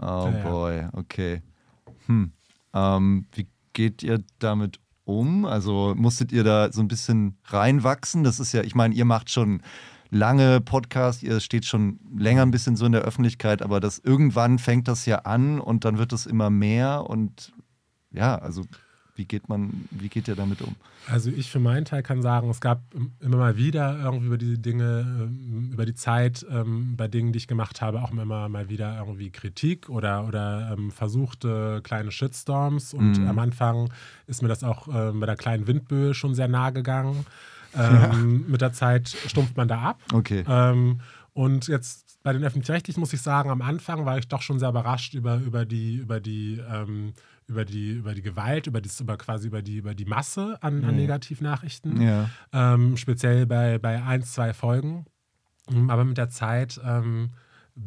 Oh 0.00 0.04
Ja, 0.04 0.30
ja. 0.30 0.50
boy, 0.50 0.88
okay. 0.92 1.42
Hm. 2.06 2.32
Ähm, 2.74 3.26
wie 3.32 3.46
geht 3.72 4.02
ihr 4.02 4.22
damit 4.38 4.80
um? 5.04 5.44
Also 5.44 5.94
musstet 5.96 6.32
ihr 6.32 6.44
da 6.44 6.70
so 6.72 6.80
ein 6.80 6.88
bisschen 6.88 7.38
reinwachsen? 7.44 8.24
Das 8.24 8.40
ist 8.40 8.52
ja, 8.52 8.62
ich 8.62 8.74
meine, 8.74 8.94
ihr 8.94 9.04
macht 9.04 9.30
schon 9.30 9.62
lange 10.10 10.60
Podcast, 10.60 11.22
ihr 11.22 11.40
steht 11.40 11.64
schon 11.64 12.00
länger 12.16 12.42
ein 12.42 12.50
bisschen 12.50 12.76
so 12.76 12.86
in 12.86 12.92
der 12.92 13.02
Öffentlichkeit, 13.02 13.62
aber 13.62 13.80
das 13.80 13.98
irgendwann 13.98 14.58
fängt 14.58 14.88
das 14.88 15.06
ja 15.06 15.20
an 15.20 15.60
und 15.60 15.84
dann 15.84 15.98
wird 15.98 16.12
es 16.12 16.26
immer 16.26 16.50
mehr 16.50 17.08
und 17.08 17.52
ja, 18.10 18.36
also 18.36 18.64
wie 19.18 19.26
geht 19.26 19.48
man, 19.48 19.88
wie 19.90 20.08
geht 20.08 20.28
ihr 20.28 20.36
damit 20.36 20.62
um? 20.62 20.74
Also 21.06 21.30
ich 21.30 21.50
für 21.50 21.58
meinen 21.58 21.84
Teil 21.84 22.02
kann 22.02 22.22
sagen, 22.22 22.48
es 22.48 22.60
gab 22.60 22.82
im- 22.94 23.12
immer 23.20 23.36
mal 23.36 23.56
wieder 23.56 23.98
irgendwie 24.02 24.26
über 24.26 24.38
die 24.38 24.60
Dinge, 24.62 25.00
ähm, 25.00 25.70
über 25.72 25.84
die 25.84 25.94
Zeit 25.94 26.46
ähm, 26.50 26.94
bei 26.96 27.08
Dingen, 27.08 27.32
die 27.32 27.38
ich 27.38 27.48
gemacht 27.48 27.82
habe, 27.82 28.00
auch 28.02 28.12
immer 28.12 28.48
mal 28.48 28.68
wieder 28.68 28.96
irgendwie 28.98 29.30
Kritik 29.30 29.88
oder, 29.88 30.26
oder 30.26 30.74
ähm, 30.76 30.90
versuchte 30.90 31.80
kleine 31.82 32.10
Shitstorms. 32.12 32.94
Und 32.94 33.26
am 33.26 33.38
Anfang 33.38 33.90
ist 34.26 34.40
mir 34.42 34.48
das 34.48 34.62
auch 34.64 34.86
bei 34.88 35.26
der 35.26 35.36
kleinen 35.36 35.66
Windböe 35.66 36.14
schon 36.14 36.34
sehr 36.34 36.48
nahe 36.48 36.72
gegangen. 36.72 37.26
Ähm, 37.76 38.46
Mit 38.48 38.60
der 38.60 38.72
Zeit 38.72 39.08
stumpft 39.26 39.56
man 39.56 39.68
da 39.68 39.80
ab. 39.80 40.00
Okay. 40.12 40.44
Ähm, 40.48 41.00
und 41.34 41.68
jetzt 41.68 42.18
bei 42.22 42.32
den 42.32 42.42
öffentlich-rechtlichen 42.42 43.00
muss 43.00 43.12
ich 43.12 43.20
sagen, 43.20 43.50
am 43.50 43.62
Anfang 43.62 44.04
war 44.06 44.18
ich 44.18 44.26
doch 44.28 44.42
schon 44.42 44.58
sehr 44.58 44.70
überrascht 44.70 45.14
über, 45.14 45.36
über 45.36 45.64
die, 45.64 45.96
über 45.96 46.18
die, 46.20 46.60
ähm, 46.70 47.12
über 47.48 47.64
die, 47.64 47.92
über 47.92 48.14
die 48.14 48.22
Gewalt, 48.22 48.66
über 48.66 48.80
das, 48.80 49.00
über 49.00 49.16
quasi 49.16 49.48
über 49.48 49.62
die, 49.62 49.78
über 49.78 49.94
die 49.94 50.04
Masse 50.04 50.58
an, 50.60 50.84
an 50.84 50.96
Negativnachrichten. 50.96 52.00
Ja. 52.00 52.30
Ähm, 52.52 52.96
speziell 52.96 53.46
bei, 53.46 53.78
bei 53.78 54.02
ein, 54.02 54.22
zwei 54.22 54.52
Folgen. 54.52 55.06
Ähm, 55.70 55.88
Aber 55.90 56.04
mit 56.04 56.18
der 56.18 56.28
Zeit 56.28 56.78
ähm, 56.84 57.30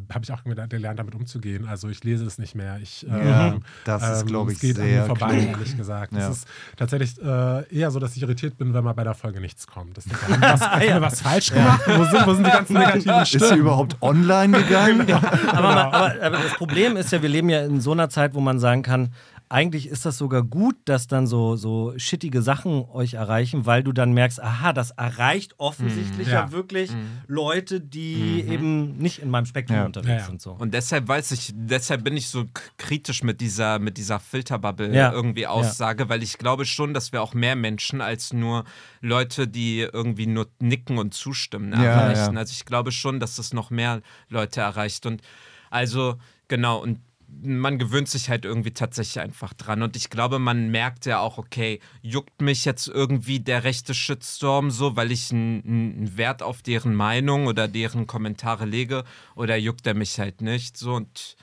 habe 0.10 0.24
ich 0.24 0.32
auch 0.32 0.44
gelernt, 0.44 1.00
damit 1.00 1.15
umzugehen. 1.15 1.68
Also 1.68 1.89
ich 1.89 2.01
lese 2.03 2.25
es 2.25 2.38
nicht 2.38 2.56
mehr. 2.56 2.80
Ich, 2.82 3.01
Ja, 3.03 3.48
ähm, 3.50 3.62
das 3.84 4.10
ist, 4.10 4.22
ähm, 4.22 4.27
glaube 4.27 4.51
es 4.51 4.58
ich, 4.58 4.62
geht 4.62 4.80
an 4.80 4.86
sehr 4.86 5.01
mir 5.01 5.06
vorbei, 5.08 5.38
klug. 5.38 5.50
ehrlich 5.50 5.77
gesagt. 5.77 6.13
Ja. 6.13 6.30
Es 6.30 6.38
ist 6.38 6.48
tatsächlich 6.77 7.22
äh, 7.22 7.68
eher 7.75 7.91
so, 7.91 8.00
dass 8.00 8.15
ich 8.15 8.22
irritiert 8.22 8.58
bin, 8.58 8.74
wenn 8.74 8.84
mal 8.86 8.94
bei 8.94 9.03
der 9.03 9.15
Folge 9.15 9.41
nichts 9.41 9.68
kommt. 9.68 9.98
Das 9.98 10.06
denke, 10.06 10.27
haben, 10.27 10.41
was, 10.41 10.62
haben 10.72 10.82
wir 10.82 11.01
was 11.01 11.22
falsch 11.22 11.51
gemacht? 11.51 11.82
Wo, 11.88 12.06
sind, 12.06 12.25
wo 12.25 12.34
sind 12.34 12.48
die 12.48 12.51
ganzen 12.51 12.74
negativen 12.77 13.22
Ist 13.22 13.32
sie 13.32 13.38
Stimmen? 13.39 13.60
überhaupt 13.60 14.01
online 14.01 14.63
gegangen? 14.63 15.12
Aber, 15.51 15.62
man, 15.62 15.77
aber, 15.77 16.13
aber 16.22 16.38
das 16.38 16.53
Problem 16.53 16.96
ist 16.96 17.12
ja, 17.12 17.22
wir 17.22 17.30
leben 17.30 17.50
ja 17.50 17.62
in 17.65 17.82
so 17.82 17.91
einer 17.91 18.10
Zeit, 18.10 18.34
wo 18.34 18.39
man 18.39 18.60
sagen 18.60 18.84
kann, 18.84 19.10
eigentlich 19.51 19.88
ist 19.88 20.05
das 20.05 20.17
sogar 20.17 20.43
gut, 20.43 20.75
dass 20.86 21.08
dann 21.08 21.27
so, 21.27 21.58
so 21.58 21.93
shittige 21.98 22.41
Sachen 22.41 22.86
euch 22.91 23.15
erreichen, 23.15 23.65
weil 23.65 23.84
du 23.84 23.91
dann 23.91 24.13
merkst, 24.13 24.41
aha, 24.41 24.72
das 24.72 24.91
erreicht 24.91 25.55
offensichtlich 25.60 26.27
Mhm. 26.27 26.34
ja. 26.34 26.39
Ja. 26.46 26.51
wirklich 26.53 26.91
Leute, 27.27 27.81
die 27.81 28.46
eben 28.48 28.98
nicht 28.98 29.20
in 29.20 29.29
meinem 29.29 29.46
Spektrum 29.46 29.75
Ja. 29.77 29.86
unterwegs 29.86 30.10
Ja, 30.10 30.17
ja. 30.20 30.25
sind. 30.25 30.41
So. 30.41 30.51
Und 30.53 30.74
deshalb 30.74 31.08
weiß 31.08 31.31
ich, 31.31 31.51
deshalb 31.53 32.03
bin 32.05 32.15
ich 32.15 32.29
so 32.29 32.46
kritisch 32.77 33.24
mit 33.24 33.41
dieser, 33.41 33.77
mit 33.79 33.98
dieser 33.98 34.20
Filterbubble 34.22 34.96
Ja. 34.96 35.12
irgendwie 35.12 35.48
Aussage, 35.48 36.08
weil 36.08 36.24
ich 36.24 36.38
glaube 36.38 36.63
schon, 36.65 36.93
dass 36.93 37.12
wir 37.12 37.22
auch 37.22 37.34
mehr 37.34 37.55
Menschen 37.58 38.00
als 38.01 38.31
nur 38.34 38.63
Leute, 39.01 39.48
die 39.50 39.79
irgendwie 39.81 40.27
nur 40.27 40.48
nicken 40.60 40.98
und 40.98 41.13
zustimmen, 41.13 41.74
Ja, 41.74 41.84
erreichen. 41.84 42.34
ja. 42.36 42.39
Also 42.39 42.53
ich 42.53 42.65
glaube 42.65 42.91
schon, 42.93 43.20
dass 43.20 43.36
das 43.36 43.51
noch 43.53 43.70
mehr 43.70 44.01
Leute 44.29 44.62
erreicht. 44.62 45.05
Und 45.05 45.22
also, 45.70 46.15
genau, 46.48 46.77
und 46.81 47.00
man 47.44 47.80
gewöhnt 47.80 48.10
sich 48.10 48.30
halt 48.30 48.46
irgendwie 48.46 48.72
tatsächlich 48.72 49.20
einfach 49.20 49.54
dran. 49.54 49.82
Und 49.82 49.96
ich 49.96 50.10
glaube, 50.10 50.40
man 50.40 50.70
merkt 50.70 51.06
ja 51.06 51.20
auch, 51.20 51.38
okay, 51.38 51.80
juckt 52.02 52.42
mich 52.42 52.66
jetzt 52.66 52.88
irgendwie 52.88 53.40
der 53.40 53.64
rechte 53.64 53.94
Shitstorm 53.94 54.72
so, 54.72 54.96
weil 54.96 55.12
ich 55.12 55.32
einen 55.32 56.18
Wert 56.18 56.44
auf 56.44 56.62
deren 56.62 56.94
Meinung 56.96 57.48
oder 57.48 57.68
deren 57.68 58.08
Kommentare 58.08 58.66
lege, 58.66 59.04
oder 59.36 59.56
juckt 59.58 59.88
er 59.88 59.94
mich 59.94 60.20
halt 60.20 60.42
nicht 60.42 60.78
so 60.78 60.94
und 60.94 61.36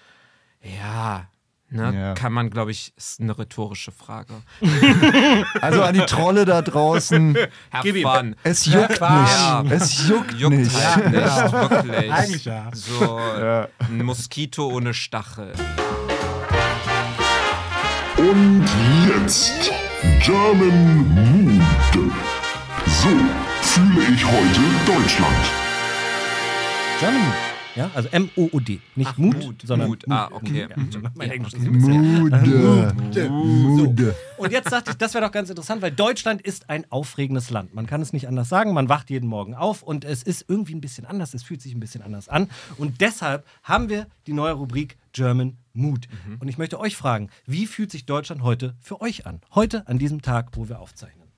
ja. 0.62 1.28
Ne, 1.70 1.92
Ja. 1.94 2.14
Kann 2.14 2.32
man, 2.32 2.48
glaube 2.48 2.70
ich, 2.70 2.94
ist 2.96 3.20
eine 3.20 3.38
rhetorische 3.38 3.92
Frage. 3.92 4.32
Also 5.60 5.82
an 5.82 5.94
die 5.94 6.00
Trolle 6.06 6.44
da 6.46 6.62
draußen, 6.62 7.36
Have 7.70 7.82
Gib 7.82 7.96
ihm. 7.96 8.08
fun. 8.08 8.36
es 8.42 8.64
juckt 8.64 8.98
Ja. 9.00 9.62
nicht. 9.62 9.72
Es 9.72 10.08
juckt, 10.08 10.32
Juckt 10.34 10.56
nicht. 10.56 10.74
halt 10.86 11.10
nicht, 11.12 11.52
wirklich. 11.52 12.12
Eigentlich 12.12 12.44
ja. 12.46 12.70
So 12.72 13.18
Ja. 13.18 13.68
ein 13.80 14.02
Moskito 14.04 14.66
ohne 14.68 14.94
Stachel. 14.94 15.52
Und 18.16 18.66
jetzt 19.08 19.70
German 20.24 21.14
Mood. 21.14 22.12
So 22.86 23.08
fühle 23.62 24.14
ich 24.14 24.24
heute 24.24 24.60
Deutschland. 24.86 25.44
German. 26.98 27.32
Ja, 27.78 27.92
also 27.94 28.08
M-O-O-D. 28.08 28.80
Nicht 28.96 29.10
Ach, 29.12 29.18
Mut, 29.18 29.36
Mut, 29.38 29.62
sondern 29.64 29.88
Mut. 29.88 30.04
Ah, 30.08 30.28
okay. 30.32 30.66
Ja, 30.68 30.76
mein 31.14 31.30
Englisch 31.30 31.54
ist 31.54 31.64
ein 31.64 31.72
bisschen- 31.72 32.18
Mude. 32.18 33.30
Mude. 33.30 34.14
Und 34.36 34.50
jetzt 34.50 34.72
dachte 34.72 34.90
ich, 34.90 34.96
das 34.96 35.14
wäre 35.14 35.24
doch 35.24 35.30
ganz 35.30 35.48
interessant, 35.48 35.80
weil 35.80 35.92
Deutschland 35.92 36.42
ist 36.42 36.68
ein 36.70 36.90
aufregendes 36.90 37.50
Land. 37.50 37.74
Man 37.74 37.86
kann 37.86 38.02
es 38.02 38.12
nicht 38.12 38.26
anders 38.26 38.48
sagen. 38.48 38.74
Man 38.74 38.88
wacht 38.88 39.10
jeden 39.10 39.28
Morgen 39.28 39.54
auf 39.54 39.84
und 39.84 40.04
es 40.04 40.24
ist 40.24 40.44
irgendwie 40.48 40.74
ein 40.74 40.80
bisschen 40.80 41.06
anders. 41.06 41.34
Es 41.34 41.44
fühlt 41.44 41.62
sich 41.62 41.72
ein 41.72 41.78
bisschen 41.78 42.02
anders 42.02 42.28
an. 42.28 42.48
Und 42.78 43.00
deshalb 43.00 43.46
haben 43.62 43.88
wir 43.88 44.08
die 44.26 44.32
neue 44.32 44.54
Rubrik 44.54 44.98
German 45.12 45.56
Mood. 45.72 46.08
Und 46.40 46.48
ich 46.48 46.58
möchte 46.58 46.80
euch 46.80 46.96
fragen, 46.96 47.30
wie 47.46 47.66
fühlt 47.68 47.92
sich 47.92 48.06
Deutschland 48.06 48.42
heute 48.42 48.74
für 48.80 49.00
euch 49.00 49.24
an? 49.24 49.40
Heute, 49.54 49.86
an 49.86 50.00
diesem 50.00 50.20
Tag, 50.20 50.48
wo 50.56 50.68
wir 50.68 50.80
aufzeichnen. 50.80 51.28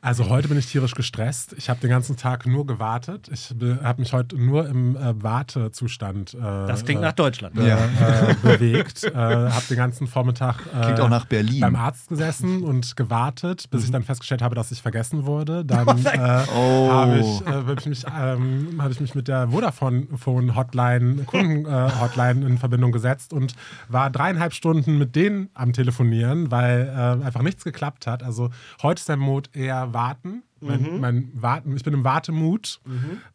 Also 0.00 0.28
heute 0.28 0.48
bin 0.48 0.58
ich 0.58 0.66
tierisch 0.66 0.94
gestresst. 0.94 1.54
Ich 1.56 1.70
habe 1.70 1.78
den 1.80 1.90
ganzen 1.90 2.16
Tag 2.16 2.46
nur 2.46 2.66
gewartet. 2.66 3.28
Ich 3.32 3.54
habe 3.82 4.00
mich 4.00 4.12
heute 4.12 4.36
nur 4.36 4.66
im 4.68 4.96
äh, 4.96 5.22
Wartezustand 5.22 6.34
äh, 6.34 6.38
Das 6.40 6.84
klingt 6.84 7.00
nach 7.00 7.12
Deutschland. 7.12 7.56
äh, 7.58 7.70
äh, 7.70 8.34
bewegt. 8.42 9.04
Äh, 9.04 9.12
habe 9.14 9.62
den 9.68 9.76
ganzen 9.76 10.06
Vormittag 10.06 10.56
äh, 10.74 10.82
Klingt 10.84 11.00
auch 11.00 11.08
nach 11.08 11.24
Berlin. 11.26 11.60
beim 11.60 11.76
Arzt 11.76 12.08
gesessen 12.08 12.62
und 12.64 12.96
gewartet, 12.96 13.70
bis 13.70 13.80
Mhm. 13.82 13.84
ich 13.86 13.90
dann 13.92 14.02
festgestellt 14.02 14.42
habe, 14.42 14.54
dass 14.54 14.70
ich 14.72 14.82
vergessen 14.82 15.26
wurde. 15.26 15.64
Dann 15.64 15.86
äh, 16.04 16.44
Oh. 16.56 16.90
habe 16.90 17.18
ich, 17.18 17.40
äh, 17.42 17.50
hab 17.52 17.78
ich, 17.78 17.86
mich, 17.86 18.04
ähm, 18.18 18.78
hab 18.82 18.90
ich 18.90 19.00
mich 19.00 19.14
mit 19.14 19.28
der 19.28 19.48
Vodafone 19.48 20.06
Phone 20.16 20.56
Hotline, 20.56 21.22
Kunden 21.24 21.66
äh, 21.66 21.90
Hotline 22.00 22.44
in 22.46 22.58
Verbindung 22.58 22.92
gesetzt 22.92 23.32
und 23.32 23.54
war 23.88 24.10
dreieinhalb 24.10 24.52
Stunden 24.54 24.98
mit 24.98 25.14
denen 25.16 25.50
am 25.54 25.72
Telefonieren, 25.72 26.50
weil 26.50 26.88
äh, 26.88 27.24
einfach 27.24 27.42
nichts 27.42 27.64
geklappt 27.64 28.06
hat. 28.06 28.22
Also 28.22 28.50
heute 28.82 29.00
ist 29.00 29.08
der 29.08 29.16
Mode 29.16 29.50
eher 29.52 29.67
warten. 29.72 30.42
Mein, 30.60 30.82
Mhm. 30.82 31.00
mein 31.00 31.30
Warten, 31.34 31.76
ich 31.76 31.84
bin 31.84 31.94
im 31.94 32.02
Wartemut, 32.04 32.80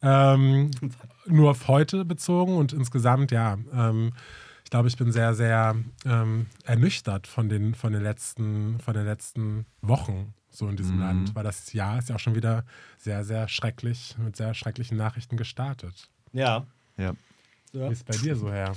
ähm, 0.02 0.70
nur 1.26 1.50
auf 1.50 1.68
heute 1.68 2.04
bezogen 2.04 2.56
und 2.56 2.72
insgesamt, 2.72 3.30
ja, 3.30 3.56
ähm, 3.72 4.12
ich 4.64 4.70
glaube, 4.70 4.88
ich 4.88 4.96
bin 4.96 5.10
sehr, 5.12 5.34
sehr 5.34 5.76
ähm, 6.04 6.46
ernüchtert 6.64 7.26
von 7.26 7.48
den, 7.48 7.74
von, 7.74 7.92
den 7.92 8.02
letzten, 8.02 8.78
von 8.80 8.94
den 8.94 9.04
letzten 9.04 9.66
Wochen 9.80 10.34
so 10.50 10.66
in 10.66 10.72
Mhm. 10.72 10.76
diesem 10.76 10.98
Land, 11.00 11.34
weil 11.34 11.44
das 11.44 11.72
Jahr 11.72 11.98
ist 11.98 12.08
ja 12.10 12.16
auch 12.16 12.20
schon 12.20 12.34
wieder 12.34 12.64
sehr, 12.98 13.24
sehr 13.24 13.48
schrecklich, 13.48 14.16
mit 14.18 14.36
sehr 14.36 14.52
schrecklichen 14.54 14.96
Nachrichten 14.96 15.36
gestartet. 15.36 16.08
Ja. 16.32 16.66
Ja. 16.96 17.12
Wie 17.72 17.92
ist 17.92 18.04
bei 18.06 18.16
dir 18.16 18.36
so 18.36 18.52
her? 18.52 18.72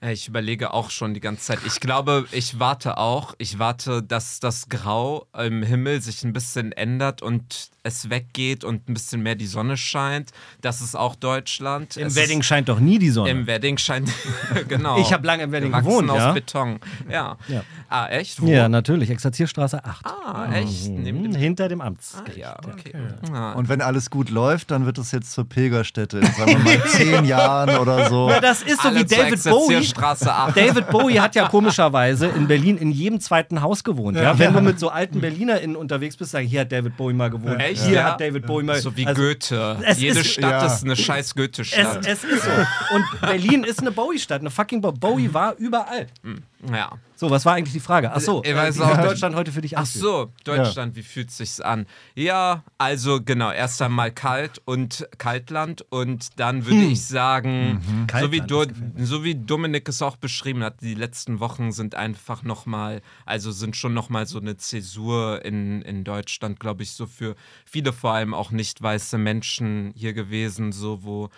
Ich 0.00 0.28
überlege 0.28 0.74
auch 0.74 0.90
schon 0.90 1.14
die 1.14 1.20
ganze 1.20 1.42
Zeit. 1.44 1.60
Ich 1.66 1.80
glaube, 1.80 2.26
ich 2.30 2.58
warte 2.58 2.98
auch. 2.98 3.34
Ich 3.38 3.58
warte, 3.58 4.02
dass 4.02 4.38
das 4.38 4.68
Grau 4.68 5.26
im 5.38 5.62
Himmel 5.62 6.02
sich 6.02 6.22
ein 6.24 6.34
bisschen 6.34 6.72
ändert 6.72 7.22
und 7.22 7.70
es 7.84 8.10
weggeht 8.10 8.64
und 8.64 8.88
ein 8.88 8.94
bisschen 8.94 9.22
mehr 9.22 9.34
die 9.34 9.46
Sonne 9.46 9.76
scheint. 9.76 10.30
Das 10.60 10.80
ist 10.80 10.94
auch 10.94 11.14
Deutschland. 11.14 11.96
Im 11.96 12.08
es 12.08 12.16
Wedding 12.16 12.40
ist, 12.40 12.46
scheint 12.46 12.68
doch 12.68 12.80
nie 12.80 12.98
die 12.98 13.10
Sonne. 13.10 13.30
Im 13.30 13.46
Wedding 13.46 13.78
scheint. 13.78 14.10
genau. 14.68 14.98
Ich 14.98 15.12
habe 15.12 15.26
lange 15.26 15.44
im 15.44 15.52
Wedding 15.52 15.72
gewohnt, 15.72 16.10
aus 16.10 16.18
ja. 16.18 16.32
Beton. 16.32 16.80
Ja. 17.10 17.36
Ja. 17.48 17.62
Ah, 17.88 18.08
echt? 18.08 18.40
Wo? 18.40 18.46
Ja, 18.46 18.68
natürlich. 18.68 19.10
Exerzierstraße 19.10 19.84
8. 19.84 20.06
Ah, 20.06 20.48
echt? 20.54 20.88
Mhm, 20.88 21.04
dem 21.04 21.34
hinter 21.34 21.68
dem 21.68 21.80
ah, 21.80 21.86
Amtsgericht. 21.86 22.38
ja, 22.38 22.56
okay. 22.58 22.94
Okay. 22.94 23.32
Ah. 23.32 23.52
Und 23.52 23.68
wenn 23.68 23.82
alles 23.82 24.10
gut 24.10 24.30
läuft, 24.30 24.70
dann 24.70 24.86
wird 24.86 24.98
es 24.98 25.12
jetzt 25.12 25.32
zur 25.32 25.48
Pilgerstätte 25.48 26.18
in, 26.18 26.26
sagen 26.32 26.52
wir 26.52 26.58
mal, 26.58 26.84
zehn 26.88 27.24
Jahren 27.24 27.76
oder 27.76 28.08
so. 28.08 28.30
Ja, 28.30 28.40
das 28.40 28.62
ist 28.62 28.80
so 28.80 28.88
Alle 28.88 29.00
wie 29.00 29.04
David 29.04 29.44
Bowie. 29.44 29.83
Exerzierstraße 29.84 30.32
8. 30.32 30.56
David 30.56 30.90
Bowie 30.90 31.18
hat 31.20 31.34
ja 31.34 31.48
komischerweise 31.48 32.26
in 32.28 32.46
Berlin 32.48 32.76
in 32.78 32.90
jedem 32.90 33.20
zweiten 33.20 33.62
Haus 33.62 33.84
gewohnt. 33.84 34.16
Ja? 34.16 34.38
Wenn 34.38 34.52
du 34.52 34.60
mit 34.60 34.78
so 34.80 34.88
alten 34.88 35.20
BerlinerInnen 35.20 35.76
unterwegs 35.76 36.16
bist, 36.16 36.30
sagen, 36.32 36.46
hier 36.46 36.60
hat 36.60 36.72
David 36.72 36.96
Bowie 36.96 37.14
mal 37.14 37.30
gewohnt. 37.30 37.60
Echt? 37.60 37.84
Hier 37.84 37.94
Ja. 37.96 38.04
hat 38.12 38.20
David 38.20 38.46
Bowie 38.46 38.64
mal 38.64 38.80
So 38.80 38.96
wie 38.96 39.06
also, 39.06 39.20
Goethe. 39.20 39.76
es 39.84 40.00
Jede 40.00 40.20
ist- 40.20 40.30
Stadt 40.32 40.50
ja. 40.50 40.66
ist 40.66 40.84
eine 40.84 40.96
scheiß 40.96 41.26
Es, 41.26 41.34
Goethe-Stadt. 41.34 42.06
es 42.06 42.24
ist 42.24 42.44
so. 42.44 42.50
Und 42.94 43.20
Berlin 43.20 43.64
ist 43.64 43.80
eine 43.80 43.90
Bowie-Stadt. 43.92 44.40
Eine 44.40 44.50
fucking 44.50 44.80
Bo 44.80 44.92
Bowie 44.92 45.32
war 45.32 45.54
überall. 45.56 46.06
Ja. 46.72 46.98
So, 47.16 47.30
was 47.30 47.46
war 47.46 47.54
eigentlich 47.54 47.72
die 47.72 47.80
Frage? 47.80 48.12
Ach 48.12 48.20
so, 48.20 48.42
Ich 48.44 48.50
äh, 48.50 48.56
weiß 48.56 48.78
wie 48.78 48.82
auch. 48.82 48.96
Deutschland 49.00 49.36
heute 49.36 49.52
für 49.52 49.60
dich 49.60 49.78
Ach 49.78 49.86
so, 49.86 50.32
Deutschland, 50.42 50.96
wie 50.96 51.02
fühlt 51.02 51.30
sich's 51.30 51.60
an? 51.60 51.86
Ja, 52.16 52.64
also 52.76 53.22
genau, 53.22 53.52
erst 53.52 53.80
einmal 53.82 54.10
kalt 54.10 54.60
und 54.64 55.08
Kaltland 55.16 55.86
und 55.90 56.40
dann 56.40 56.66
würde 56.66 56.82
ich 56.82 57.06
sagen, 57.06 57.80
so, 58.20 58.32
wie 58.32 58.40
gefällt 58.40 58.74
so 58.98 59.22
wie 59.24 59.36
Dominik 59.36 59.88
es 59.88 60.02
auch 60.02 60.16
beschrieben 60.16 60.64
hat, 60.64 60.80
die 60.80 60.94
letzten 60.94 61.38
Wochen 61.38 61.70
sind 61.70 61.94
einfach 61.94 62.42
nochmal, 62.42 63.00
also 63.26 63.52
sind 63.52 63.76
schon 63.76 63.94
nochmal 63.94 64.26
so 64.26 64.38
eine 64.38 64.56
Zäsur 64.56 65.44
in, 65.44 65.82
in 65.82 66.02
Deutschland, 66.02 66.58
glaube 66.58 66.82
ich, 66.82 66.92
so 66.92 67.06
für 67.06 67.36
viele 67.64 67.92
vor 67.92 68.12
allem 68.12 68.34
auch 68.34 68.50
nicht 68.50 68.82
weiße 68.82 69.18
Menschen 69.18 69.92
hier 69.94 70.14
gewesen, 70.14 70.72
so 70.72 71.04
wo 71.04 71.30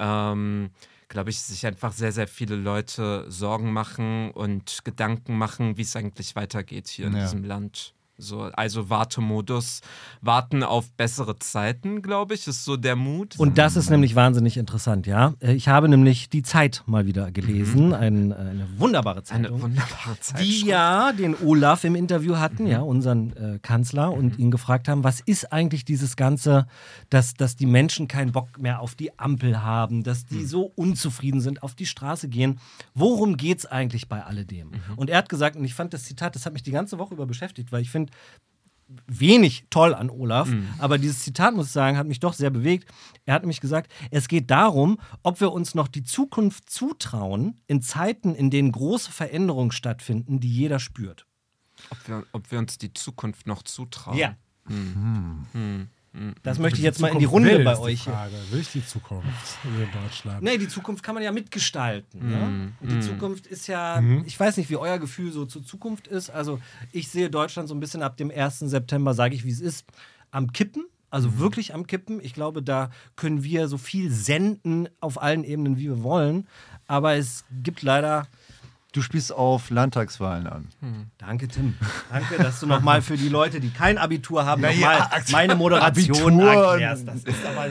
ähm, 0.00 0.70
glaube 1.12 1.30
ich, 1.30 1.40
sich 1.40 1.66
einfach 1.66 1.92
sehr, 1.92 2.10
sehr 2.10 2.26
viele 2.26 2.56
Leute 2.56 3.26
Sorgen 3.30 3.72
machen 3.72 4.30
und 4.30 4.80
Gedanken 4.84 5.36
machen, 5.36 5.76
wie 5.76 5.82
es 5.82 5.94
eigentlich 5.94 6.34
weitergeht 6.34 6.88
hier 6.88 7.06
in 7.08 7.12
Ja. 7.14 7.20
diesem 7.20 7.44
Land. 7.44 7.94
So, 8.18 8.42
also 8.42 8.90
Wartemodus, 8.90 9.80
warten 10.20 10.62
auf 10.62 10.92
bessere 10.92 11.38
Zeiten, 11.38 12.02
glaube 12.02 12.34
ich, 12.34 12.46
ist 12.46 12.62
so 12.64 12.76
der 12.76 12.94
Mut. 12.94 13.38
Und 13.38 13.56
das 13.56 13.74
ist 13.74 13.88
nämlich 13.88 14.14
wahnsinnig 14.14 14.58
interessant, 14.58 15.06
ja. 15.06 15.32
Äh, 15.40 15.54
Ich 15.54 15.68
habe 15.68 15.88
nämlich 15.88 16.28
die 16.28 16.42
Zeit 16.42 16.82
mal 16.86 17.06
wieder 17.06 17.32
gelesen, 17.32 17.94
ein, 17.94 18.32
eine 18.32 18.68
wunderbare 18.78 19.16
eine 19.16 19.24
Zeitung. 19.24 19.62
wunderbare 19.62 20.20
Zeit. 20.20 20.40
die 20.40 20.66
ja 20.66 21.12
den 21.12 21.34
Olaf 21.42 21.84
im 21.84 21.94
Interview 21.94 22.36
hatten, 22.36 22.66
ja, 22.66 22.80
unseren 22.80 23.34
äh, 23.36 23.58
Kanzler, 23.60 24.12
und 24.12 24.38
ihn 24.38 24.50
gefragt 24.50 24.88
haben, 24.88 25.04
was 25.04 25.20
ist 25.20 25.50
eigentlich 25.50 25.86
dieses 25.86 26.14
Ganze, 26.14 26.66
dass, 27.08 27.32
dass 27.32 27.56
die 27.56 27.66
Menschen 27.66 28.08
keinen 28.08 28.32
Bock 28.32 28.58
mehr 28.58 28.80
auf 28.80 28.94
die 28.94 29.18
Ampel 29.18 29.62
haben, 29.62 30.02
dass 30.04 30.26
die 30.26 30.44
so 30.44 30.70
unzufrieden 30.76 31.40
sind, 31.40 31.62
auf 31.62 31.74
die 31.74 31.86
Straße 31.86 32.28
gehen. 32.28 32.60
Worum 32.94 33.38
geht 33.38 33.60
es 33.60 33.66
eigentlich 33.66 34.08
bei 34.08 34.22
alledem? 34.22 34.72
Und 34.96 35.08
er 35.08 35.16
hat 35.18 35.30
gesagt, 35.30 35.56
und 35.56 35.64
ich 35.64 35.74
fand 35.74 35.94
das 35.94 36.04
Zitat, 36.04 36.34
das 36.36 36.44
hat 36.44 36.52
mich 36.52 36.62
die 36.62 36.72
ganze 36.72 36.98
Woche 36.98 37.14
über 37.14 37.26
beschäftigt, 37.26 37.72
weil 37.72 37.80
ich 37.80 37.90
finde, 37.90 38.01
wenig 39.06 39.64
toll 39.70 39.94
an 39.94 40.10
Olaf, 40.10 40.48
aber 40.78 40.98
dieses 40.98 41.20
Zitat, 41.20 41.54
muss 41.54 41.66
ich 41.66 41.72
sagen, 41.72 41.96
hat 41.96 42.06
mich 42.06 42.20
doch 42.20 42.34
sehr 42.34 42.50
bewegt. 42.50 42.92
Er 43.24 43.34
hat 43.34 43.42
nämlich 43.42 43.60
gesagt, 43.60 43.90
es 44.10 44.28
geht 44.28 44.50
darum, 44.50 44.98
ob 45.22 45.40
wir 45.40 45.52
uns 45.52 45.74
noch 45.74 45.88
die 45.88 46.04
Zukunft 46.04 46.68
zutrauen 46.68 47.60
in 47.66 47.80
Zeiten, 47.80 48.34
in 48.34 48.50
denen 48.50 48.72
große 48.72 49.10
Veränderungen 49.10 49.72
stattfinden, 49.72 50.40
die 50.40 50.52
jeder 50.52 50.78
spürt. 50.78 51.26
ob, 51.90 52.08
wir, 52.08 52.26
ob 52.32 52.50
wir 52.50 52.58
uns 52.58 52.78
die 52.78 52.92
Zukunft 52.92 53.46
noch 53.46 53.62
zutrauen. 53.62 54.18
Ja. 54.18 54.36
Hm. 54.66 55.88
Das 56.42 56.58
möchte 56.58 56.78
ich 56.78 56.84
jetzt 56.84 57.00
mal 57.00 57.08
in 57.10 57.18
die 57.20 57.24
Runde 57.24 57.50
will, 57.50 57.64
bei 57.64 57.72
ist 57.72 57.78
die 57.78 57.84
euch. 57.84 58.02
Frage. 58.02 58.34
Will 58.50 58.60
ich 58.60 58.70
die 58.70 58.84
Zukunft 58.86 59.26
in 59.64 59.88
Deutschland? 60.02 60.42
Nee, 60.42 60.58
die 60.58 60.68
Zukunft 60.68 61.02
kann 61.02 61.14
man 61.14 61.24
ja 61.24 61.32
mitgestalten. 61.32 62.28
Ne? 62.28 62.72
Und 62.80 62.90
die 62.92 63.00
Zukunft 63.00 63.46
ist 63.46 63.66
ja, 63.66 64.00
Mhm. 64.00 64.24
ich 64.26 64.38
weiß 64.38 64.58
nicht, 64.58 64.68
wie 64.68 64.76
euer 64.76 64.98
Gefühl 64.98 65.32
so 65.32 65.46
zur 65.46 65.64
Zukunft 65.64 66.08
ist. 66.08 66.28
Also 66.28 66.60
ich 66.92 67.08
sehe 67.08 67.30
Deutschland 67.30 67.68
so 67.68 67.74
ein 67.74 67.80
bisschen 67.80 68.02
ab 68.02 68.16
dem 68.18 68.30
1. 68.30 68.68
September, 68.68 69.14
sage 69.14 69.34
ich, 69.34 69.44
wie 69.44 69.50
es 69.50 69.60
ist, 69.60 69.86
am 70.30 70.52
Kippen. 70.52 70.84
Also 71.08 71.28
Mhm. 71.28 71.38
wirklich 71.38 71.74
am 71.74 71.86
Kippen. 71.86 72.20
Ich 72.22 72.34
glaube, 72.34 72.62
da 72.62 72.90
können 73.16 73.42
wir 73.42 73.68
so 73.68 73.78
viel 73.78 74.10
senden 74.10 74.88
auf 75.00 75.20
allen 75.22 75.44
Ebenen, 75.44 75.76
wie 75.78 75.84
wir 75.84 76.02
wollen. 76.02 76.46
Aber 76.86 77.14
es 77.14 77.44
gibt 77.62 77.82
leider. 77.82 78.26
Du 78.92 79.00
spielst 79.00 79.32
auf 79.32 79.70
Landtagswahlen 79.70 80.46
an. 80.46 80.68
Danke, 81.18 81.48
Tim. 81.48 81.74
Danke, 82.10 82.36
dass 82.36 82.60
du 82.60 82.66
nochmal 82.66 83.00
für 83.00 83.16
die 83.16 83.28
Leute, 83.30 83.58
die 83.58 83.70
kein 83.70 83.96
Abitur 83.98 84.44
haben, 84.44 84.60
Na 84.60 84.70
nochmal 84.70 84.98
ja, 84.98 85.10
meine 85.32 85.54
Moderation 85.54 86.34
Abitur. 86.40 86.70
erklärst. 86.72 87.08
Das 87.08 87.24
ist 87.24 87.44
aber. 87.46 87.68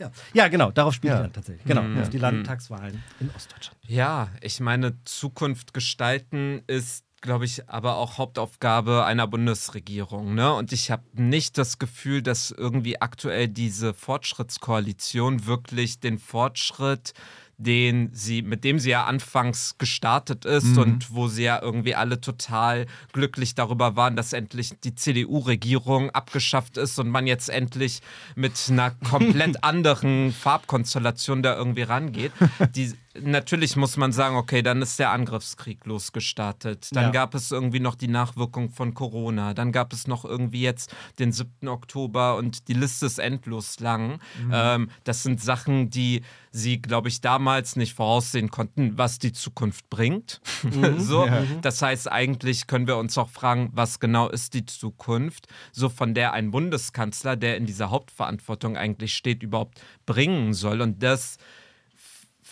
Ja, 0.00 0.10
ja 0.32 0.48
genau, 0.48 0.72
darauf 0.72 0.92
spiele 0.94 1.12
ich 1.14 1.16
Ja. 1.18 1.22
dann 1.22 1.32
tatsächlich. 1.32 1.64
Genau, 1.64 2.00
auf 2.02 2.08
die 2.10 2.18
Landtagswahlen 2.18 3.00
in 3.20 3.30
Ostdeutschland. 3.36 3.78
Ja, 3.86 4.28
ich 4.40 4.58
meine, 4.58 4.96
Zukunft 5.04 5.72
gestalten 5.72 6.62
ist, 6.66 7.04
glaube 7.20 7.44
ich, 7.44 7.68
aber 7.68 7.94
auch 7.96 8.18
Hauptaufgabe 8.18 9.04
einer 9.04 9.28
Bundesregierung. 9.28 10.34
Ne? 10.34 10.52
Und 10.52 10.72
ich 10.72 10.90
habe 10.90 11.04
nicht 11.12 11.56
das 11.56 11.78
Gefühl, 11.78 12.20
dass 12.22 12.50
irgendwie 12.50 13.00
aktuell 13.00 13.46
diese 13.46 13.94
Fortschrittskoalition 13.94 15.46
wirklich 15.46 16.00
den 16.00 16.18
Fortschritt 16.18 17.14
den 17.58 18.10
sie, 18.12 18.42
mit 18.42 18.64
dem 18.64 18.78
sie 18.78 18.90
ja 18.90 19.04
anfangs 19.04 19.76
gestartet 19.78 20.44
ist 20.44 20.76
und 20.76 21.14
wo 21.14 21.28
sie 21.28 21.44
ja 21.44 21.62
irgendwie 21.62 21.94
alle 21.94 22.20
total 22.20 22.86
glücklich 23.12 23.54
darüber 23.54 23.96
waren, 23.96 24.16
dass 24.16 24.32
endlich 24.32 24.72
die 24.82 24.94
CDU-Regierung 24.94 26.10
abgeschafft 26.10 26.76
ist 26.76 26.98
und 26.98 27.08
man 27.08 27.26
jetzt 27.26 27.48
endlich 27.48 28.00
mit 28.34 28.52
einer 28.68 28.90
komplett 28.90 29.62
anderen 29.64 30.32
Farbkonstellation 30.32 31.42
da 31.42 31.56
irgendwie 31.56 31.82
rangeht. 31.82 32.32
Die, 32.74 32.94
natürlich 33.20 33.76
muss 33.76 33.96
man 33.96 34.12
sagen, 34.12 34.36
okay, 34.36 34.62
dann 34.62 34.82
ist 34.82 34.98
der 34.98 35.10
Angriffskrieg 35.10 35.84
losgestartet. 35.86 36.88
Dann 36.92 37.04
Ja. 37.06 37.10
gab 37.10 37.34
es 37.34 37.50
irgendwie 37.50 37.80
noch 37.80 37.94
die 37.94 38.08
Nachwirkung 38.08 38.70
von 38.70 38.94
Corona. 38.94 39.54
Dann 39.54 39.72
gab 39.72 39.92
es 39.92 40.06
noch 40.06 40.24
irgendwie 40.24 40.62
jetzt 40.62 40.94
den 41.18 41.32
7. 41.32 41.68
Oktober 41.68 42.36
und 42.36 42.68
die 42.68 42.74
Liste 42.74 43.06
ist 43.06 43.18
endlos 43.18 43.80
lang. 43.80 44.20
Ähm, 44.52 44.90
das 45.04 45.22
sind 45.22 45.40
Sachen, 45.40 45.90
die 45.90 46.22
sie, 46.50 46.80
glaube 46.80 47.08
ich, 47.08 47.20
damals 47.20 47.76
nicht 47.76 47.94
voraussehen 47.94 48.50
konnten, 48.50 48.96
was 48.96 49.18
die 49.18 49.32
Zukunft 49.32 49.88
bringt. 49.90 50.40
so, 50.98 51.28
Das 51.62 51.82
heißt, 51.82 52.10
eigentlich 52.10 52.66
können 52.66 52.86
wir 52.86 52.96
uns 52.96 53.18
auch 53.18 53.28
fragen, 53.28 53.70
was 53.72 54.00
genau 54.00 54.28
ist 54.28 54.54
die 54.54 54.64
Zukunft, 54.66 55.46
so 55.72 55.88
von 55.88 56.14
der 56.14 56.32
ein 56.32 56.50
Bundeskanzler, 56.50 57.36
der 57.36 57.56
in 57.56 57.66
dieser 57.66 57.90
Hauptverantwortung 57.90 58.76
eigentlich 58.76 59.14
steht, 59.14 59.42
überhaupt 59.42 59.80
bringen 60.06 60.54
soll. 60.54 60.80
Und 60.80 61.02
das 61.02 61.38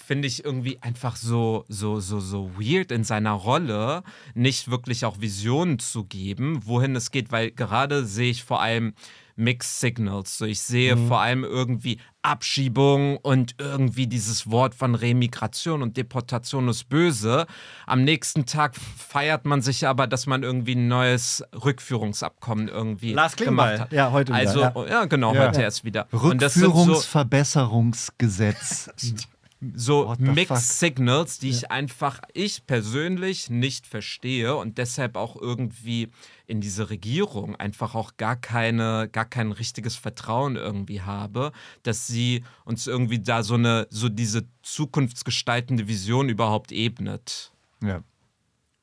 finde 0.03 0.29
ich 0.29 0.45
irgendwie 0.45 0.81
einfach 0.83 1.17
so, 1.17 1.65
so, 1.69 2.01
so, 2.01 2.21
so 2.21 2.51
weird 2.59 2.93
in 2.93 3.05
seiner 3.05 3.33
Rolle, 3.33 4.03
nicht 4.35 4.71
wirklich 4.71 5.05
auch 5.05 5.21
Visionen 5.21 5.79
zu 5.79 6.05
geben, 6.05 6.61
wohin 6.67 6.95
es 6.97 7.11
geht, 7.11 7.33
weil 7.33 7.51
gerade 7.51 8.05
sehe 8.05 8.31
ich 8.31 8.45
vor 8.45 8.61
allem 8.61 8.95
Mixed 9.35 9.81
Signals. 9.81 10.37
So, 10.37 10.45
ich 10.45 10.61
sehe 10.61 10.95
vor 11.09 11.21
allem 11.23 11.43
irgendwie 11.43 11.99
Abschiebung 12.21 13.17
und 13.17 13.55
irgendwie 13.59 14.07
dieses 14.07 14.51
Wort 14.51 14.75
von 14.75 14.95
Remigration 14.95 15.81
und 15.81 15.97
Deportation 15.97 16.69
ist 16.69 16.91
böse. 16.91 17.47
Am 17.87 18.05
nächsten 18.05 18.45
Tag 18.45 18.77
feiert 18.77 19.47
man 19.47 19.62
sich 19.62 19.87
aber, 19.87 20.07
dass 20.07 20.27
man 20.27 20.43
irgendwie 20.43 20.75
ein 20.75 20.87
neues 20.87 21.43
Rückführungsabkommen 21.65 22.69
irgendwie 22.69 23.15
Lars 23.15 23.35
Klingbeil. 23.37 23.77
gemacht 23.77 23.81
hat. 23.81 23.93
Ja, 23.95 24.12
heute 24.12 24.35
wieder, 24.35 24.49
Also, 24.49 24.61
ja. 24.61 24.75
ja, 24.87 25.05
genau, 25.07 25.35
Ja. 25.35 25.47
heute 25.49 25.62
erst 25.62 25.83
wieder. 25.85 26.07
Rückführungsverbesserungsgesetz. 26.12 28.91
so 29.75 30.14
Mixed 30.18 30.48
fuck? 30.48 30.59
Signals, 30.59 31.38
die 31.38 31.51
ich 31.51 31.70
einfach, 31.70 32.20
ich 32.35 32.66
persönlich 32.66 33.48
nicht 33.48 33.87
verstehe 33.87 34.57
und 34.57 34.79
deshalb 34.79 35.16
auch 35.16 35.37
irgendwie 35.37 36.11
in 36.46 36.61
diese 36.61 36.90
Regierung 36.90 37.57
einfach 37.57 37.94
auch 37.94 38.16
gar 38.16 38.37
keine, 38.37 39.09
gar 39.11 39.25
kein 39.25 39.53
richtiges 39.53 39.96
Vertrauen 39.96 40.57
irgendwie 40.57 41.03
habe, 41.03 41.53
dass 41.83 42.07
sie 42.07 42.44
uns 42.64 42.87
irgendwie 42.87 43.20
da 43.20 43.42
so 43.42 43.55
eine, 43.55 43.87
so 43.90 44.09
diese 44.09 44.44
zukunftsgestaltende 44.62 45.87
Vision 45.88 46.29
überhaupt 46.29 46.72
ebnet. 46.72 47.53
ja. 47.83 48.03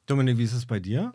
Dominik, 0.05 0.39
wie 0.39 0.43
ist 0.43 0.53
es 0.53 0.65
bei 0.65 0.79
dir? 0.79 1.13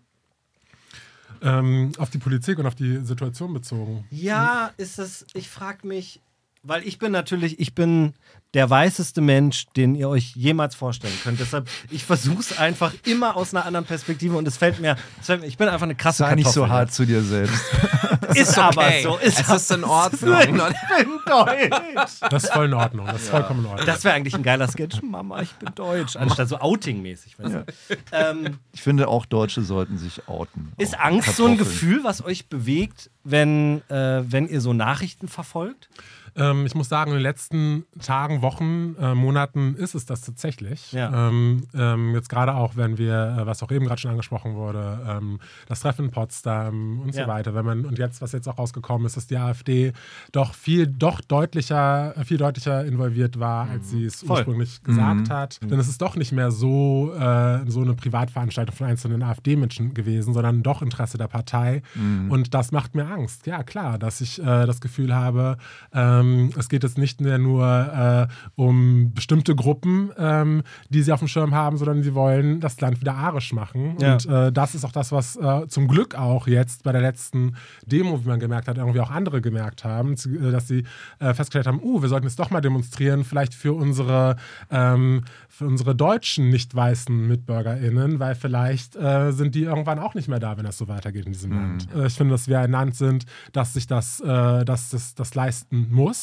Ähm, 1.42 1.90
auf 1.98 2.10
die 2.10 2.18
Politik 2.18 2.58
und 2.58 2.66
auf 2.66 2.76
die 2.76 2.98
Situation 2.98 3.52
bezogen. 3.52 4.06
Ja, 4.10 4.70
ist 4.76 5.00
es, 5.00 5.26
ich 5.34 5.48
frage 5.48 5.84
mich, 5.84 6.20
weil 6.64 6.86
ich 6.86 6.98
bin 6.98 7.12
natürlich, 7.12 7.60
ich 7.60 7.74
bin 7.74 8.14
der 8.54 8.70
weißeste 8.70 9.20
Mensch, 9.20 9.66
den 9.76 9.94
ihr 9.96 10.08
euch 10.08 10.36
jemals 10.36 10.76
vorstellen 10.76 11.12
könnt. 11.24 11.40
Deshalb, 11.40 11.68
ich 11.90 12.04
versuche 12.04 12.38
es 12.38 12.56
einfach 12.56 12.94
immer 13.04 13.36
aus 13.36 13.52
einer 13.52 13.66
anderen 13.66 13.84
Perspektive 13.84 14.36
und 14.36 14.46
es 14.46 14.56
fällt 14.56 14.78
mir, 14.80 14.96
es 15.20 15.26
fällt 15.26 15.40
mir 15.40 15.48
ich 15.48 15.56
bin 15.56 15.68
einfach 15.68 15.84
eine 15.84 15.96
krasse 15.96 16.18
Sei 16.18 16.34
nicht 16.36 16.46
so 16.48 16.60
Kartoffel. 16.60 16.72
hart 16.78 16.92
zu 16.92 17.04
dir 17.04 17.22
selbst. 17.22 17.60
Ist 18.34 18.56
aber 18.58 18.82
okay. 18.86 19.02
so. 19.02 19.16
Ist 19.18 19.40
es 19.40 19.48
ist 19.48 19.70
in 19.72 19.84
Ordnung. 19.84 20.34
Ich 20.40 21.04
bin 21.06 21.18
deutsch. 21.26 22.20
Das 22.30 22.44
ist 22.44 22.52
voll 22.52 22.66
in 22.66 22.74
Ordnung. 22.74 23.06
Das 23.06 23.22
ist 23.22 23.28
vollkommen 23.28 23.60
in 23.60 23.66
Ordnung. 23.66 23.86
Das 23.86 24.04
wäre 24.04 24.14
eigentlich 24.14 24.34
ein 24.34 24.42
geiler 24.42 24.68
Sketch. 24.68 25.02
Mama, 25.02 25.42
ich 25.42 25.50
bin 25.54 25.74
deutsch. 25.74 26.16
Anstatt 26.16 26.48
so 26.48 26.58
Outing-mäßig. 26.58 27.38
weißt 27.38 27.54
du? 27.54 27.64
Ähm, 28.12 28.58
Ich 28.72 28.82
finde, 28.82 29.08
auch 29.08 29.26
Deutsche 29.26 29.62
sollten 29.62 29.98
sich 29.98 30.26
outen. 30.28 30.72
ist 30.78 30.98
Angst 30.98 31.36
so 31.36 31.46
ein 31.46 31.56
Kartoffeln. 31.56 31.58
Gefühl, 31.58 32.04
was 32.04 32.24
euch 32.24 32.46
bewegt, 32.48 33.10
wenn, 33.24 33.82
äh, 33.90 34.22
wenn 34.30 34.48
ihr 34.48 34.60
so 34.60 34.72
Nachrichten 34.72 35.28
verfolgt? 35.28 35.88
Ähm, 36.36 36.66
ich 36.66 36.74
muss 36.74 36.88
sagen, 36.88 37.10
in 37.12 37.16
den 37.18 37.22
letzten 37.22 37.84
Tagen, 38.00 38.42
Wochen, 38.42 38.96
äh, 39.00 39.14
Monaten 39.14 39.74
ist 39.76 39.94
es 39.94 40.04
das 40.06 40.20
tatsächlich. 40.22 40.92
Ja. 40.92 41.28
Ähm, 41.28 41.64
ähm, 41.74 42.14
jetzt 42.14 42.28
gerade 42.28 42.54
auch, 42.54 42.76
wenn 42.76 42.98
wir, 42.98 43.36
äh, 43.40 43.46
was 43.46 43.62
auch 43.62 43.70
eben 43.70 43.86
gerade 43.86 44.00
schon 44.00 44.10
angesprochen 44.10 44.54
wurde, 44.54 45.00
ähm, 45.08 45.38
das 45.68 45.80
Treffen 45.80 46.06
in 46.06 46.10
Potsdam 46.10 47.00
und 47.00 47.14
Ja. 47.14 47.24
so 47.24 47.28
weiter. 47.30 47.54
Wenn 47.54 47.64
man, 47.64 47.84
und 47.84 47.98
jetzt, 47.98 48.20
was 48.22 48.32
jetzt 48.32 48.48
auch 48.48 48.58
rausgekommen 48.58 49.06
ist, 49.06 49.16
dass 49.16 49.26
die 49.26 49.36
AfD 49.36 49.92
doch 50.32 50.54
viel, 50.54 50.86
doch 50.86 51.20
deutlicher, 51.20 52.16
äh, 52.16 52.24
viel 52.24 52.38
deutlicher 52.38 52.84
involviert 52.84 53.38
war, 53.38 53.68
als 53.70 53.90
sie 53.90 54.04
es 54.04 54.20
Voll. 54.22 54.38
ursprünglich 54.38 54.82
gesagt 54.82 55.30
hat. 55.30 55.60
Denn 55.62 55.78
es 55.78 55.88
ist 55.88 56.02
doch 56.02 56.16
nicht 56.16 56.32
mehr 56.32 56.50
so, 56.50 57.12
äh, 57.14 57.68
so 57.70 57.80
eine 57.82 57.94
Privatveranstaltung 57.94 58.74
von 58.74 58.86
einzelnen 58.88 59.22
AfD-Menschen 59.22 59.94
gewesen, 59.94 60.34
sondern 60.34 60.62
doch 60.62 60.82
Interesse 60.82 61.18
der 61.18 61.28
Partei. 61.28 61.82
Und 62.28 62.54
das 62.54 62.72
macht 62.72 62.94
mir 62.94 63.06
Angst. 63.06 63.46
Ja, 63.46 63.62
klar, 63.62 63.98
dass 63.98 64.20
ich 64.20 64.40
äh, 64.40 64.44
das 64.66 64.80
Gefühl 64.80 65.14
habe, 65.14 65.56
ähm, 65.92 66.23
es 66.56 66.68
geht 66.68 66.82
jetzt 66.82 66.98
nicht 66.98 67.20
mehr 67.20 67.38
nur 67.38 67.64
äh, 67.66 68.26
um 68.54 69.12
bestimmte 69.14 69.54
Gruppen, 69.54 70.10
ähm, 70.18 70.62
die 70.88 71.02
sie 71.02 71.12
auf 71.12 71.20
dem 71.20 71.28
Schirm 71.28 71.54
haben, 71.54 71.76
sondern 71.76 72.02
sie 72.02 72.14
wollen 72.14 72.60
das 72.60 72.80
Land 72.80 73.00
wieder 73.00 73.14
arisch 73.14 73.52
machen. 73.52 73.96
Ja. 74.00 74.14
Und 74.14 74.26
äh, 74.26 74.52
das 74.52 74.74
ist 74.74 74.84
auch 74.84 74.92
das, 74.92 75.12
was 75.12 75.36
äh, 75.36 75.66
zum 75.68 75.88
Glück 75.88 76.14
auch 76.14 76.46
jetzt 76.46 76.82
bei 76.82 76.92
der 76.92 77.00
letzten 77.00 77.56
Demo, 77.86 78.22
wie 78.24 78.28
man 78.28 78.40
gemerkt 78.40 78.68
hat, 78.68 78.78
irgendwie 78.78 79.00
auch 79.00 79.10
andere 79.10 79.40
gemerkt 79.40 79.84
haben, 79.84 80.16
zu- 80.16 80.36
äh, 80.36 80.50
dass 80.52 80.68
sie 80.68 80.84
äh, 81.18 81.34
festgestellt 81.34 81.66
haben, 81.66 81.80
uh, 81.82 82.02
wir 82.02 82.08
sollten 82.08 82.26
jetzt 82.26 82.38
doch 82.38 82.50
mal 82.50 82.60
demonstrieren, 82.60 83.24
vielleicht 83.24 83.54
für 83.54 83.72
unsere, 83.72 84.36
ähm, 84.70 85.24
für 85.48 85.66
unsere 85.66 85.94
deutschen 85.94 86.50
nicht 86.50 86.74
weißen 86.74 87.28
MitbürgerInnen, 87.28 88.18
weil 88.18 88.34
vielleicht 88.34 88.96
äh, 88.96 89.32
sind 89.32 89.54
die 89.54 89.64
irgendwann 89.64 89.98
auch 89.98 90.14
nicht 90.14 90.28
mehr 90.28 90.40
da, 90.40 90.56
wenn 90.56 90.64
das 90.64 90.78
so 90.78 90.88
weitergeht 90.88 91.26
in 91.26 91.32
diesem 91.32 91.52
Land. 91.52 91.88
Äh, 91.94 92.06
ich 92.06 92.14
finde, 92.14 92.32
dass 92.32 92.48
wir 92.48 92.60
ein 92.60 92.70
Land 92.70 92.94
sind, 92.96 93.26
dass 93.52 93.74
sich 93.74 93.86
das, 93.86 94.22
dass 94.24 94.90
das, 94.90 95.14
das 95.14 95.34
leisten 95.34 95.88
muss, 95.90 96.13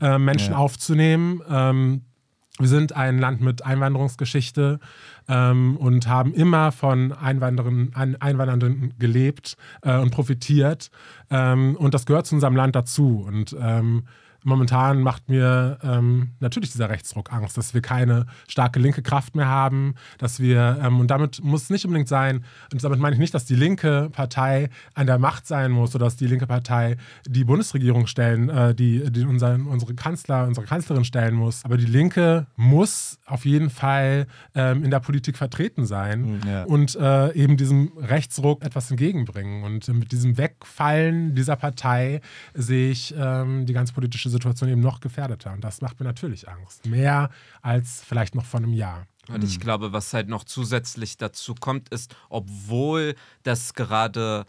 äh, 0.00 0.18
Menschen 0.18 0.52
Ja. 0.52 0.58
aufzunehmen. 0.58 1.40
Ähm, 1.48 2.02
wir 2.58 2.68
sind 2.68 2.94
ein 2.94 3.18
Land 3.18 3.42
mit 3.42 3.66
Einwanderungsgeschichte 3.66 4.80
ähm, 5.28 5.76
und 5.76 6.08
haben 6.08 6.32
immer 6.32 6.72
von 6.72 7.12
Einwanderern, 7.12 7.90
Ein 7.94 8.18
Einwandernden 8.20 8.94
gelebt 8.98 9.56
äh, 9.82 9.98
und 9.98 10.10
profitiert. 10.10 10.90
Ähm, 11.30 11.76
und 11.76 11.92
das 11.92 12.06
gehört 12.06 12.26
zu 12.26 12.34
unserem 12.34 12.56
Land 12.56 12.74
dazu. 12.74 13.22
Und 13.26 13.54
ähm, 13.60 14.04
momentan 14.46 15.02
macht 15.02 15.28
mir 15.28 15.78
ähm, 15.82 16.30
natürlich 16.40 16.70
dieser 16.70 16.88
Rechtsruck 16.88 17.32
Angst, 17.32 17.58
dass 17.58 17.74
wir 17.74 17.82
keine 17.82 18.26
starke 18.48 18.78
linke 18.78 19.02
Kraft 19.02 19.34
mehr 19.34 19.48
haben, 19.48 19.94
dass 20.18 20.40
wir, 20.40 20.78
ähm, 20.82 21.00
und 21.00 21.10
damit 21.10 21.42
muss 21.42 21.64
es 21.64 21.70
nicht 21.70 21.84
unbedingt 21.84 22.08
sein, 22.08 22.44
und 22.72 22.82
damit 22.82 23.00
meine 23.00 23.14
ich 23.14 23.20
nicht, 23.20 23.34
dass 23.34 23.44
die 23.44 23.56
linke 23.56 24.08
Partei 24.12 24.70
an 24.94 25.06
der 25.06 25.18
Macht 25.18 25.46
sein 25.46 25.72
muss 25.72 25.94
oder 25.94 26.04
dass 26.06 26.16
die 26.16 26.26
linke 26.28 26.46
Partei 26.46 26.96
die 27.26 27.44
Bundesregierung 27.44 28.06
stellen, 28.06 28.48
äh, 28.48 28.74
die, 28.74 29.10
die 29.10 29.24
unseren, 29.24 29.66
unsere 29.66 29.94
Kanzler, 29.94 30.46
unsere 30.46 30.64
Kanzlerin 30.64 31.04
stellen 31.04 31.34
muss. 31.34 31.64
Aber 31.64 31.76
die 31.76 31.86
Linke 31.86 32.46
muss 32.56 33.18
auf 33.26 33.44
jeden 33.44 33.70
Fall 33.70 34.26
ähm, 34.54 34.84
in 34.84 34.90
der 34.90 35.00
Politik 35.00 35.36
vertreten 35.36 35.86
sein 35.86 36.40
Ja. 36.46 36.64
und 36.64 36.94
äh, 36.94 37.32
eben 37.34 37.56
diesem 37.56 37.90
Rechtsruck 37.98 38.64
etwas 38.64 38.90
entgegenbringen. 38.90 39.64
Und 39.64 39.88
mit 39.88 40.12
diesem 40.12 40.38
Wegfallen 40.38 41.34
dieser 41.34 41.56
Partei 41.56 42.20
sehe 42.54 42.90
ich 42.90 43.12
ähm, 43.18 43.66
die 43.66 43.72
ganze 43.72 43.92
politische 43.92 44.30
Situation 44.36 44.70
eben 44.70 44.80
noch 44.80 45.00
gefährdeter. 45.00 45.52
Und 45.52 45.62
das 45.62 45.80
macht 45.80 45.98
mir 46.00 46.06
natürlich 46.06 46.48
Angst. 46.48 46.86
Mehr 46.86 47.30
als 47.62 48.02
vielleicht 48.04 48.34
noch 48.34 48.44
vor 48.44 48.58
einem 48.60 48.72
Jahr. 48.72 49.06
Und 49.28 49.42
ich 49.42 49.58
glaube, 49.58 49.92
was 49.92 50.12
halt 50.12 50.28
noch 50.28 50.44
zusätzlich 50.44 51.16
dazu 51.16 51.54
kommt, 51.54 51.88
ist, 51.88 52.14
obwohl 52.28 53.16
das 53.42 53.74
gerade 53.74 54.46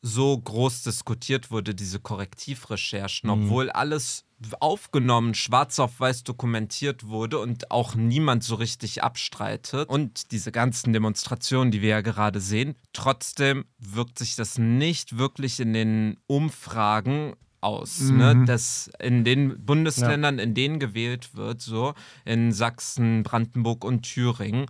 so 0.00 0.36
groß 0.36 0.82
diskutiert 0.82 1.50
wurde, 1.50 1.74
diese 1.74 2.00
Korrektivrecherchen, 2.00 3.30
obwohl 3.30 3.70
alles 3.70 4.24
aufgenommen, 4.58 5.34
schwarz 5.34 5.78
auf 5.78 6.00
weiß 6.00 6.24
dokumentiert 6.24 7.06
wurde 7.06 7.38
und 7.38 7.70
auch 7.70 7.94
niemand 7.94 8.42
so 8.42 8.56
richtig 8.56 9.04
abstreitet. 9.04 9.88
Und 9.88 10.32
diese 10.32 10.50
ganzen 10.50 10.92
Demonstrationen, 10.92 11.70
die 11.70 11.80
wir 11.80 11.90
ja 11.90 12.00
gerade 12.00 12.40
sehen, 12.40 12.74
trotzdem 12.92 13.64
wirkt 13.78 14.18
sich 14.18 14.34
das 14.34 14.58
nicht 14.58 15.18
wirklich 15.18 15.60
in 15.60 15.72
den 15.72 16.18
Umfragen 16.26 17.34
aus, 17.62 18.00
ne? 18.10 18.44
dass 18.46 18.90
in 18.98 19.24
den 19.24 19.64
Bundesländern, 19.64 20.38
in 20.38 20.54
denen 20.54 20.78
gewählt 20.78 21.34
wird, 21.34 21.60
so 21.60 21.94
in 22.24 22.52
Sachsen, 22.52 23.22
Brandenburg 23.22 23.84
und 23.84 24.02
Thüringen, 24.02 24.66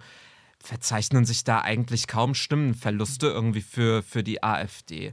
verzeichnen 0.63 1.25
sich 1.25 1.45
da 1.45 1.61
eigentlich 1.61 2.07
kaum 2.07 2.35
Stimmenverluste 2.35 3.27
irgendwie 3.27 3.61
für, 3.61 4.03
für 4.03 4.23
die 4.23 4.43
AfD. 4.43 5.13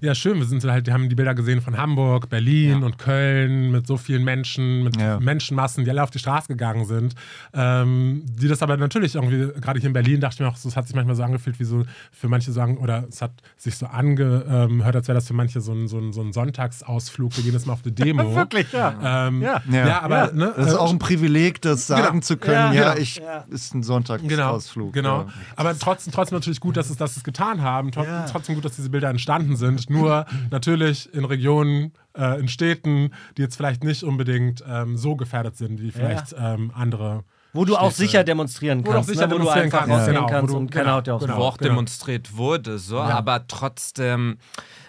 Ja, 0.00 0.14
schön. 0.14 0.38
Wir 0.38 0.46
sind 0.46 0.62
halt, 0.64 0.86
wir 0.86 0.92
haben 0.94 1.08
die 1.08 1.14
Bilder 1.14 1.34
gesehen 1.34 1.60
von 1.62 1.76
Hamburg, 1.76 2.28
Berlin 2.28 2.80
Ja. 2.80 2.86
und 2.86 2.98
Köln 2.98 3.70
mit 3.70 3.86
so 3.86 3.96
vielen 3.96 4.24
Menschen, 4.24 4.84
mit 4.84 5.00
Ja. 5.00 5.18
Menschenmassen, 5.20 5.84
die 5.84 5.90
alle 5.90 6.02
auf 6.02 6.10
die 6.10 6.18
Straße 6.18 6.48
gegangen 6.48 6.84
sind. 6.84 7.14
Ähm, 7.54 8.22
die 8.26 8.48
das 8.48 8.62
aber 8.62 8.76
natürlich 8.76 9.14
irgendwie, 9.14 9.48
gerade 9.60 9.80
hier 9.80 9.88
in 9.88 9.92
Berlin, 9.92 10.20
dachte 10.20 10.34
ich 10.34 10.40
mir 10.40 10.48
auch, 10.48 10.56
es 10.56 10.76
hat 10.76 10.86
sich 10.86 10.94
manchmal 10.96 11.16
so 11.16 11.22
angefühlt, 11.22 11.58
wie 11.60 11.64
so 11.64 11.84
für 12.12 12.28
manche 12.28 12.52
sagen, 12.52 12.78
oder 12.78 13.06
es 13.08 13.20
hat 13.22 13.32
sich 13.56 13.76
so 13.76 13.86
angehört, 13.86 14.96
als 14.96 15.08
wäre 15.08 15.16
das 15.16 15.26
für 15.26 15.34
manche 15.34 15.60
so 15.60 15.72
ein, 15.72 15.88
so 15.88 15.98
ein, 15.98 16.12
so 16.12 16.20
ein 16.22 16.32
Sonntagsausflug. 16.32 17.36
Wir 17.36 17.44
gehen 17.44 17.52
jetzt 17.52 17.66
mal 17.66 17.72
auf 17.74 17.80
eine 17.84 17.92
Demo. 18.00 18.34
Wirklich, 18.34 18.72
ja. 18.72 19.26
Ähm, 19.28 19.42
Ja. 19.42 19.62
ja. 19.70 20.02
Aber 20.02 20.26
Ja. 20.28 20.32
Ne, 20.32 20.52
Das 20.56 20.68
ist 20.68 20.72
äh, 20.74 20.76
auch 20.76 20.90
ein 20.90 20.98
Privileg, 20.98 21.60
das 21.62 21.86
sagen 21.86 22.10
Genau. 22.10 22.20
zu 22.22 22.36
können, 22.36 22.54
Ja, 22.54 22.72
ja, 22.72 22.88
genau. 22.90 23.02
ich 23.02 23.16
Ja. 23.16 23.44
ist 23.48 23.74
ein 23.74 23.82
Sonntagsausflug. 23.82 24.28
Genau, 24.28 24.89
Ja. 25.28 25.32
aber 25.56 25.78
trotzdem, 25.78 26.12
trotzdem 26.12 26.36
natürlich 26.36 26.60
gut, 26.60 26.76
dass 26.76 26.90
es, 26.90 26.96
dass 26.96 27.16
es 27.16 27.24
getan 27.24 27.62
haben. 27.62 27.92
Tro 27.92 28.04
Ja. 28.04 28.26
Trotzdem 28.26 28.54
gut, 28.54 28.64
dass 28.64 28.76
diese 28.76 28.90
Bilder 28.90 29.08
entstanden 29.10 29.56
sind. 29.56 29.90
Nur 29.90 30.26
natürlich 30.50 31.12
in 31.14 31.24
Regionen, 31.24 31.92
äh, 32.16 32.38
in 32.40 32.48
Städten, 32.48 33.10
die 33.36 33.42
jetzt 33.42 33.56
vielleicht 33.56 33.84
nicht 33.84 34.02
unbedingt 34.02 34.62
ähm, 34.66 34.96
so 34.96 35.16
gefährdet 35.16 35.56
sind 35.56 35.80
wie 35.80 35.90
vielleicht 35.90 36.34
ähm, 36.38 36.72
andere. 36.74 37.24
Wo 37.52 37.64
du 37.64 37.76
auch 37.76 37.90
sicher 37.90 38.22
demonstrieren 38.24 38.80
Wo 38.80 38.84
du 38.84 38.92
kannst, 38.92 39.08
auch 39.10 39.12
sicher 39.14 39.26
ne? 39.26 39.34
wo 39.34 39.38
du 39.38 39.44
demonstrieren 39.44 39.64
einfach 39.66 39.78
kannst, 39.86 39.90
rausgehen 39.92 40.14
genau, 40.14 40.26
wo 40.26 40.30
kannst 40.30 40.54
du- 40.54 40.58
und 40.58 40.70
keiner 40.70 40.84
genau, 40.84 40.96
haut 40.96 41.06
dir 41.06 41.14
aufs 41.14 41.24
genau. 41.24 41.36
wo 41.38 41.42
auch 41.42 41.56
demonstriert 41.56 42.36
wurde, 42.36 42.78
so, 42.78 42.96
Ja. 42.96 43.02
aber 43.10 43.46
trotzdem, 43.48 44.38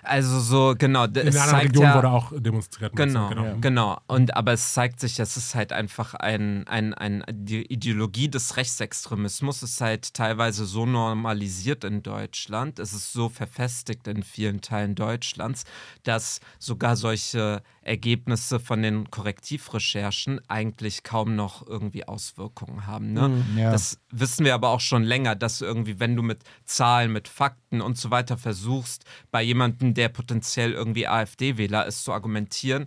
also 0.04 0.39
so, 0.39 0.76
genau, 0.78 1.06
In 1.06 1.15
es 1.28 1.38
einer 1.38 1.62
Region 1.62 1.84
ja, 1.84 1.95
wurde 1.95 2.10
auch 2.10 2.32
demonstriert. 2.36 2.91
du? 2.91 2.95
Genau, 2.95 3.30
genau, 3.62 4.00
Und 4.08 4.36
aber 4.36 4.54
es 4.54 4.74
zeigt 4.74 5.00
sich, 5.00 5.19
es 5.19 5.38
ist 5.38 5.56
halt 5.56 5.74
einfach 5.74 6.13
ein, 6.15 6.67
ein, 6.67 6.93
ein, 6.93 7.24
die 7.32 7.63
Ideologie 7.65 8.28
des 8.30 8.58
Rechtsextremismus 8.58 9.63
ist 9.63 9.80
halt 9.82 10.13
teilweise 10.13 10.65
so 10.65 10.86
normalisiert 10.86 11.84
in 11.84 12.04
Deutschland, 12.04 12.80
es 12.80 12.93
ist 12.93 13.13
so 13.13 13.30
verfestigt 13.30 14.08
in 14.08 14.24
vielen 14.24 14.62
Teilen 14.62 14.95
Deutschlands, 14.95 15.63
dass 16.04 16.39
sogar 16.60 16.95
solche 16.95 17.62
Ergebnisse 17.83 18.59
von 18.59 18.83
den 18.83 19.09
Korrektivrecherchen 19.09 20.39
eigentlich 20.47 21.03
kaum 21.03 21.35
noch 21.35 21.65
irgendwie 21.65 22.07
Auswirkungen 22.07 22.85
haben. 22.85 23.13
Ne? 23.13 23.29
Mhm. 23.29 23.57
ja. 23.57 23.71
Das 23.71 23.99
wissen 24.11 24.45
wir 24.45 24.53
aber 24.53 24.69
auch 24.69 24.79
schon 24.79 25.03
länger, 25.03 25.35
dass 25.35 25.61
irgendwie, 25.61 25.99
wenn 25.99 26.15
du 26.15 26.21
mit 26.21 26.43
Zahlen, 26.65 27.11
mit 27.11 27.27
Fakten 27.27 27.81
und 27.81 27.97
so 27.97 28.11
weiter 28.11 28.37
versuchst, 28.37 29.05
bei 29.31 29.41
jemandem, 29.41 29.95
der 29.95 30.09
potenziell 30.09 30.73
irgendwie 30.73 31.07
AfD-Wähler 31.07 31.87
ist, 31.87 32.03
zu 32.03 32.13
argumentieren, 32.13 32.85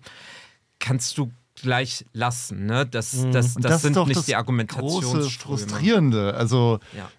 kannst 0.79 1.19
du 1.19 1.33
gleich 1.57 2.05
lassen. 2.13 2.67
Ne? 2.67 2.87
Das, 2.87 3.11
das, 3.11 3.31
das, 3.33 3.49
Mhm. 3.51 3.57
Und 3.57 3.65
das 3.65 3.83
sind 3.83 3.91
ist 3.93 3.97
doch 3.97 4.07
nicht 4.07 4.17
das 4.19 4.27
die 4.27 4.33
große 4.33 4.39
Argumentationsströme. 4.39 5.59
Frustrierende. 5.59 6.35
Also 6.35 6.79
Ja. 6.97 7.11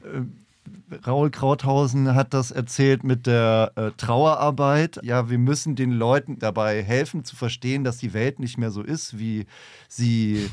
Raul 1.05 1.29
Krauthausen 1.29 2.15
hat 2.15 2.33
das 2.33 2.51
erzählt 2.51 3.03
mit 3.03 3.27
der 3.27 3.71
äh, 3.75 3.91
Trauerarbeit. 3.97 4.99
Ja, 5.03 5.29
wir 5.29 5.37
müssen 5.37 5.75
den 5.75 5.91
Leuten 5.91 6.39
dabei 6.39 6.83
helfen 6.83 7.23
zu 7.23 7.35
verstehen, 7.35 7.83
dass 7.83 7.97
die 7.97 8.13
Welt 8.13 8.39
nicht 8.39 8.57
mehr 8.57 8.71
so 8.71 8.81
ist, 8.81 9.19
wie 9.19 9.45
sie 9.87 10.49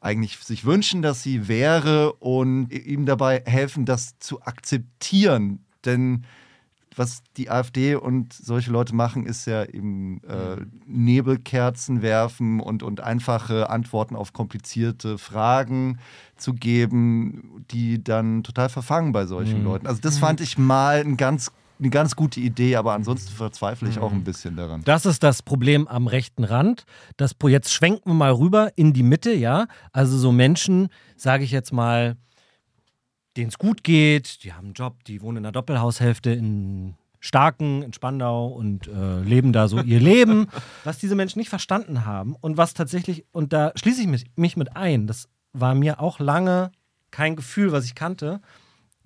eigentlich 0.00 0.38
sich 0.38 0.64
wünschen, 0.64 1.02
dass 1.02 1.22
sie 1.22 1.48
wäre 1.48 2.14
und 2.14 2.72
ihm 2.72 3.06
dabei 3.06 3.42
helfen, 3.44 3.84
das 3.84 4.18
zu 4.18 4.42
akzeptieren. 4.42 5.64
Denn 5.84 6.24
was 6.96 7.22
die 7.36 7.50
AfD 7.50 7.94
und 7.94 8.32
solche 8.32 8.70
Leute 8.70 8.94
machen, 8.94 9.26
ist 9.26 9.46
ja 9.46 9.64
eben 9.64 10.22
äh, 10.24 10.56
Nebelkerzen 10.86 12.02
werfen 12.02 12.60
und, 12.60 12.82
und 12.82 13.00
einfache 13.00 13.70
Antworten 13.70 14.16
auf 14.16 14.32
komplizierte 14.32 15.18
Fragen 15.18 15.98
zu 16.36 16.54
geben, 16.54 17.64
die 17.70 18.02
dann 18.02 18.42
total 18.42 18.68
verfangen 18.68 19.12
bei 19.12 19.26
solchen 19.26 19.62
Leuten. 19.62 19.86
Also 19.86 20.00
das 20.00 20.18
fand 20.18 20.40
ich 20.40 20.58
mal 20.58 21.00
ein 21.00 21.16
ganz, 21.16 21.52
eine 21.78 21.90
ganz 21.90 22.16
gute 22.16 22.40
Idee, 22.40 22.76
aber 22.76 22.94
ansonsten 22.94 23.32
verzweifle 23.32 23.88
ich 23.88 23.98
auch 23.98 24.12
ein 24.12 24.24
bisschen 24.24 24.56
daran. 24.56 24.82
Das 24.84 25.06
ist 25.06 25.22
das 25.22 25.42
Problem 25.42 25.86
am 25.86 26.06
rechten 26.06 26.44
Rand. 26.44 26.84
Das, 27.16 27.36
jetzt 27.46 27.72
schwenken 27.72 28.10
wir 28.10 28.14
mal 28.14 28.32
rüber 28.32 28.72
in 28.76 28.92
die 28.92 29.02
Mitte, 29.02 29.32
ja. 29.32 29.66
Also 29.92 30.18
so 30.18 30.32
Menschen, 30.32 30.88
sage 31.16 31.44
ich 31.44 31.50
jetzt 31.50 31.72
mal, 31.72 32.16
denen 33.36 33.48
es 33.48 33.58
gut 33.58 33.84
geht, 33.84 34.42
die 34.44 34.52
haben 34.52 34.66
einen 34.66 34.74
Job, 34.74 35.04
die 35.04 35.22
wohnen 35.22 35.38
in 35.38 35.44
einer 35.44 35.52
Doppelhaushälfte 35.52 36.30
in 36.30 36.94
Starken, 37.20 37.82
in 37.82 37.92
Spandau 37.92 38.48
und 38.48 38.88
äh, 38.88 39.20
leben 39.20 39.52
da 39.52 39.68
so 39.68 39.80
ihr 39.80 40.00
Leben. 40.00 40.48
Was 40.84 40.98
diese 40.98 41.14
Menschen 41.14 41.38
nicht 41.38 41.50
verstanden 41.50 42.06
haben 42.06 42.34
und 42.40 42.56
was 42.56 42.74
tatsächlich, 42.74 43.24
und 43.32 43.52
da 43.52 43.72
schließe 43.76 44.00
ich 44.00 44.06
mich, 44.06 44.24
mich 44.36 44.56
mit 44.56 44.74
ein, 44.74 45.06
das 45.06 45.28
war 45.52 45.74
mir 45.74 46.00
auch 46.00 46.18
lange 46.18 46.72
kein 47.10 47.36
Gefühl, 47.36 47.72
was 47.72 47.84
ich 47.84 47.94
kannte. 47.94 48.40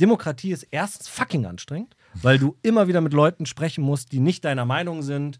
Demokratie 0.00 0.52
ist 0.52 0.66
erstens 0.70 1.08
fucking 1.08 1.46
anstrengend, 1.46 1.96
weil 2.14 2.38
du 2.38 2.56
immer 2.62 2.88
wieder 2.88 3.00
mit 3.00 3.12
Leuten 3.12 3.46
sprechen 3.46 3.82
musst, 3.82 4.12
die 4.12 4.20
nicht 4.20 4.44
deiner 4.44 4.64
Meinung 4.64 5.02
sind 5.02 5.38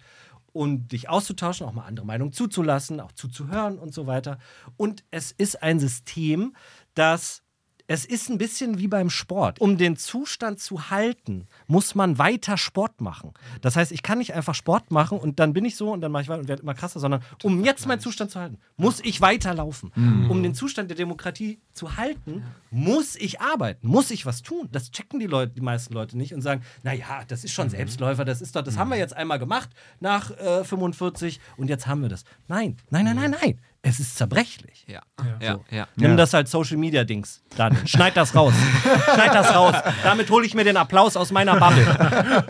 und 0.53 0.93
dich 0.93 1.09
auszutauschen, 1.09 1.67
auch 1.67 1.73
mal 1.73 1.87
andere 1.87 2.07
Meinungen 2.07 2.33
zuzulassen, 2.33 3.01
auch 3.01 3.13
zuzuhören 3.13 3.79
und 3.79 3.93
so 3.93 4.07
weiter. 4.07 4.39
Und 4.77 5.05
es 5.11 5.33
ist 5.33 5.63
ein 5.63 5.81
System, 5.81 6.55
das 6.95 7.44
es 7.87 8.05
ist 8.05 8.31
ein 8.31 8.39
bisschen 8.39 8.79
wie 8.79 8.89
beim 8.89 9.11
Sport. 9.11 9.61
Um 9.61 9.77
den 9.77 9.97
Zustand 9.97 10.59
zu 10.59 10.91
halten, 10.91 11.47
muss 11.67 11.95
man 11.95 12.19
weiter 12.19 12.57
Sport 12.57 13.01
machen. 13.01 13.33
Das 13.61 13.77
heißt, 13.77 13.93
ich 13.93 14.03
kann 14.03 14.19
nicht 14.19 14.35
einfach 14.35 14.55
Sport 14.55 14.91
machen 14.91 15.19
und 15.19 15.39
dann 15.39 15.53
bin 15.53 15.65
ich 15.65 15.77
so 15.77 15.93
und 15.93 16.01
dann 16.01 16.11
mache 16.11 16.23
ich 16.23 16.29
weiter 16.29 16.41
und 16.41 16.49
werde 16.49 16.63
immer 16.63 16.75
krasser, 16.75 16.99
sondern 16.99 17.23
um 17.43 17.63
jetzt 17.65 17.87
meinen 17.87 18.01
Zustand 18.01 18.31
zu 18.31 18.41
halten, 18.41 18.59
muss 18.77 19.01
ich 19.01 19.21
weiterlaufen. 19.21 19.93
Um 20.31 20.43
den 20.43 20.55
Zustand 20.55 20.89
der 20.91 20.97
Demokratie 20.97 21.61
zu 21.73 21.97
halten, 21.97 22.45
muss 22.71 23.17
ich 23.17 23.41
arbeiten, 23.41 23.87
muss 23.87 24.11
ich 24.11 24.25
was 24.25 24.43
tun. 24.43 24.69
Das 24.73 24.91
checken 24.91 25.21
die 25.21 25.27
Leute, 25.27 25.53
die 25.53 25.61
meisten 25.61 25.93
Leute 25.93 26.17
nicht 26.17 26.33
und 26.33 26.41
sagen, 26.41 26.63
naja, 26.83 27.25
das 27.29 27.45
ist 27.45 27.53
schon 27.53 27.69
Selbstläufer, 27.69 28.25
das 28.25 28.41
ist 28.41 28.57
doch, 28.57 28.63
das 28.63 28.79
haben 28.79 28.91
wir 28.91 28.97
jetzt 28.97 29.17
einmal 29.17 29.39
gemacht 29.39 29.71
nach 30.01 30.31
äh, 30.39 30.65
45 30.65 31.41
und 31.57 31.69
jetzt 31.69 31.87
haben 31.87 32.03
wir 32.03 32.09
das. 32.09 32.25
Nein, 32.49 32.77
nein, 32.91 33.05
nein, 33.05 33.17
nein, 33.17 33.37
nein. 33.41 33.61
Es 33.87 34.01
ist 34.01 34.17
zerbrechlich. 34.17 34.87
Ja, 34.89 35.03
ja, 35.41 35.61
ja. 35.71 35.89
Nimm 35.97 36.17
das 36.17 36.35
als 36.35 36.51
Social 36.51 36.79
Media 36.79 37.05
Dings. 37.05 37.43
Dann 37.57 37.87
schneid 37.87 38.17
das 38.17 38.35
raus. 38.35 38.55
schneid 39.15 39.35
das 39.35 39.55
raus. 39.55 39.75
Damit 40.03 40.31
hole 40.31 40.47
ich 40.47 40.55
mir 40.55 40.65
den 40.65 40.79
Applaus 40.79 41.17
aus 41.19 41.31
meiner 41.31 41.57
Bubble. 41.61 41.87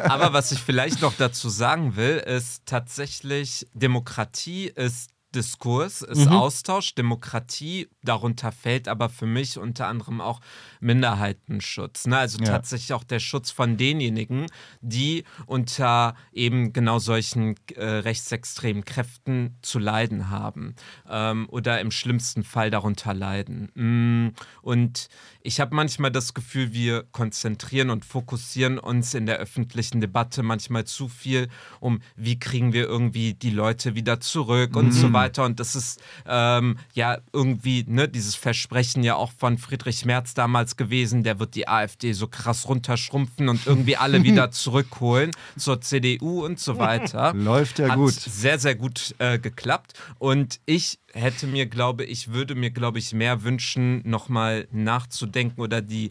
Aber 0.09 0.33
was 0.33 0.53
ich 0.53 0.61
vielleicht 0.61 1.03
noch 1.03 1.13
dazu 1.19 1.49
sagen 1.49 1.97
will, 1.97 2.19
ist 2.19 2.67
tatsächlich, 2.67 3.67
Demokratie 3.75 4.67
ist 4.67 5.11
Diskurs, 5.35 6.03
ist 6.03 6.29
Austausch. 6.29 6.95
Demokratie, 6.95 7.89
darunter 8.03 8.53
fällt 8.53 8.89
aber 8.89 9.09
für 9.09 9.27
mich 9.27 9.59
unter 9.59 9.89
anderem 9.89 10.21
auch 10.21 10.41
Minderheitenschutz. 10.81 12.07
Ne? 12.07 12.19
Also 12.19 12.39
Ja. 12.39 12.45
tatsächlich 12.47 12.93
auch 12.93 13.05
der 13.05 13.19
Schutz 13.21 13.51
von 13.51 13.77
denjenigen, 13.77 14.47
die 14.81 15.25
unter 15.47 16.15
eben 16.33 16.73
genau 16.73 16.99
solchen 16.99 17.57
äh, 17.75 17.85
rechtsextremen 17.85 18.85
Kräften 18.85 19.57
zu 19.63 19.79
leiden 19.79 20.31
haben 20.31 20.75
ähm, 21.09 21.47
oder 21.51 21.81
im 21.81 21.91
schlimmsten 21.91 22.45
Fall 22.45 22.71
darunter 22.71 23.15
leiden. 23.15 23.71
Mm, 23.75 24.35
Und 24.63 25.09
ich 25.43 25.61
habe 25.61 25.75
manchmal 25.75 26.11
das 26.11 26.35
Gefühl, 26.35 26.73
wir 26.73 27.05
konzentrieren 27.13 27.91
und 27.91 28.05
fokussieren 28.05 28.79
uns 28.79 29.15
in 29.15 29.27
der 29.27 29.37
öffentlichen 29.39 30.01
Debatte 30.01 30.43
manchmal 30.43 30.85
zu 30.85 31.09
viel 31.09 31.49
um, 31.81 32.01
wie 32.17 32.39
kriegen 32.39 32.73
wir 32.73 32.85
irgendwie 32.87 33.35
die 33.35 33.51
Leute 33.51 33.95
wieder 33.95 34.21
zurück 34.21 34.77
und 34.77 34.93
so 34.93 35.13
weiter. 35.13 35.24
Und 35.45 35.61
das 35.61 35.75
ist 35.77 36.01
ähm, 36.27 36.79
ja 36.93 37.19
irgendwie 37.33 37.85
ne, 37.87 38.09
dieses 38.09 38.35
Versprechen 38.35 39.03
ja 39.03 39.17
auch 39.17 39.33
von 39.37 39.59
Friedrich 39.59 40.05
Merz 40.05 40.35
damals 40.35 40.77
gewesen, 40.77 41.23
der 41.23 41.39
wird 41.39 41.55
die 41.55 41.69
AfD 41.69 42.13
so 42.13 42.27
krass 42.27 42.69
runterschrumpfen 42.69 43.49
und 43.49 43.67
irgendwie 43.67 43.97
alle 43.97 44.23
wieder 44.25 44.51
zurückholen 44.51 45.31
zur 45.57 45.81
CDU 45.81 46.45
und 46.45 46.59
so 46.61 46.79
weiter. 46.79 47.33
Läuft 47.35 47.79
ja 47.79 47.91
Hat 47.91 47.97
gut. 47.97 48.15
sehr, 48.15 48.59
sehr 48.59 48.75
gut 48.75 49.15
äh, 49.19 49.39
geklappt. 49.39 49.95
Und 50.19 50.61
ich 50.67 50.99
hätte 51.15 51.47
mir, 51.47 51.67
glaube 51.67 52.05
ich, 52.05 52.33
würde 52.33 52.55
mir, 52.55 52.71
glaube 52.71 52.99
ich, 52.99 53.13
mehr 53.13 53.45
wünschen, 53.45 54.03
nochmal 54.09 54.67
nachzudenken 54.73 55.61
oder 55.61 55.81
die 55.81 56.11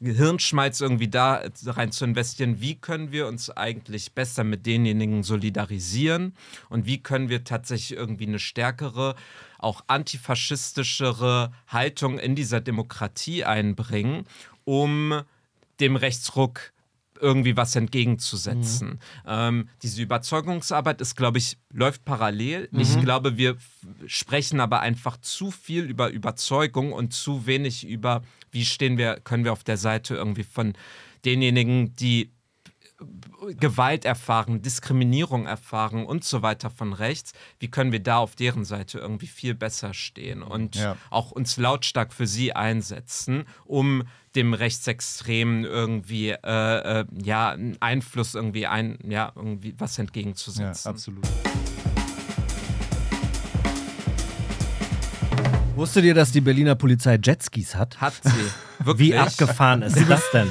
Gehirnschmalz 0.00 0.80
irgendwie 0.80 1.08
da 1.08 1.42
rein 1.64 1.90
zu 1.90 2.04
investieren. 2.04 2.60
Wie 2.60 2.76
können 2.76 3.12
wir 3.12 3.26
uns 3.26 3.50
eigentlich 3.50 4.12
besser 4.12 4.44
mit 4.44 4.66
denjenigen 4.66 5.22
solidarisieren 5.22 6.34
und 6.68 6.86
wie 6.86 7.02
können 7.02 7.28
wir 7.28 7.44
tatsächlich 7.44 7.98
irgendwie 7.98 8.26
eine 8.26 8.38
stärkere, 8.38 9.14
auch 9.58 9.82
antifaschistischere 9.86 11.52
Haltung 11.66 12.18
in 12.18 12.34
dieser 12.34 12.60
Demokratie 12.60 13.44
einbringen, 13.44 14.26
um 14.64 15.22
dem 15.80 15.96
Rechtsruck 15.96 16.72
irgendwie 17.20 17.56
was 17.56 17.76
entgegenzusetzen. 17.76 18.98
Ähm, 19.26 19.68
diese 19.82 20.02
Überzeugungsarbeit 20.02 21.00
ist, 21.00 21.16
glaube 21.16 21.38
ich, 21.38 21.58
läuft 21.72 22.04
parallel. 22.04 22.68
Ich 22.72 23.00
glaube, 23.00 23.36
wir 23.36 23.56
sprechen 24.06 24.60
aber 24.60 24.80
einfach 24.80 25.16
zu 25.18 25.50
viel 25.50 25.84
über 25.84 26.10
Überzeugung 26.10 26.92
und 26.92 27.12
zu 27.12 27.46
wenig 27.46 27.86
über, 27.86 28.22
wie 28.50 28.64
stehen 28.64 28.98
wir, 28.98 29.20
können 29.20 29.44
wir 29.44 29.52
auf 29.52 29.64
der 29.64 29.76
Seite 29.76 30.14
irgendwie 30.14 30.44
von 30.44 30.74
denjenigen, 31.24 31.94
die 31.96 32.30
Gewalt 33.58 34.04
erfahren, 34.04 34.60
Diskriminierung 34.60 35.46
erfahren 35.46 36.04
und 36.04 36.22
so 36.24 36.42
weiter 36.42 36.68
von 36.68 36.92
rechts, 36.92 37.32
wie 37.58 37.68
können 37.68 37.92
wir 37.92 38.02
da 38.02 38.18
auf 38.18 38.36
deren 38.36 38.64
Seite 38.66 38.98
irgendwie 38.98 39.26
viel 39.26 39.54
besser 39.54 39.94
stehen 39.94 40.42
und 40.42 40.76
Ja. 40.76 40.96
auch 41.08 41.30
uns 41.30 41.56
lautstark 41.56 42.12
für 42.12 42.26
sie 42.26 42.52
einsetzen, 42.52 43.44
um 43.64 44.02
dem 44.34 44.52
Rechtsextremen 44.52 45.64
irgendwie 45.64 46.30
äh, 46.30 47.00
äh, 47.00 47.04
ja 47.22 47.50
einen 47.50 47.80
Einfluss 47.80 48.34
irgendwie 48.34 48.66
ein 48.66 48.98
ja 49.08 49.32
irgendwie 49.34 49.74
was 49.78 49.96
Ja, 49.96 50.02
entgegenzusetzen. 50.02 50.88
absolut. 50.88 51.26
Wusstet 55.74 56.04
ihr, 56.04 56.14
dass 56.14 56.30
die 56.32 56.40
Berliner 56.42 56.74
Polizei 56.74 57.18
Jetskis 57.22 57.74
hat? 57.74 58.00
Hat 58.00 58.12
sie 58.22 58.30
wirklich 58.84 59.10
Wie 59.10 59.16
abgefahren 59.16 59.82
ist 59.82 59.96
das 60.08 60.22
denn? 60.32 60.50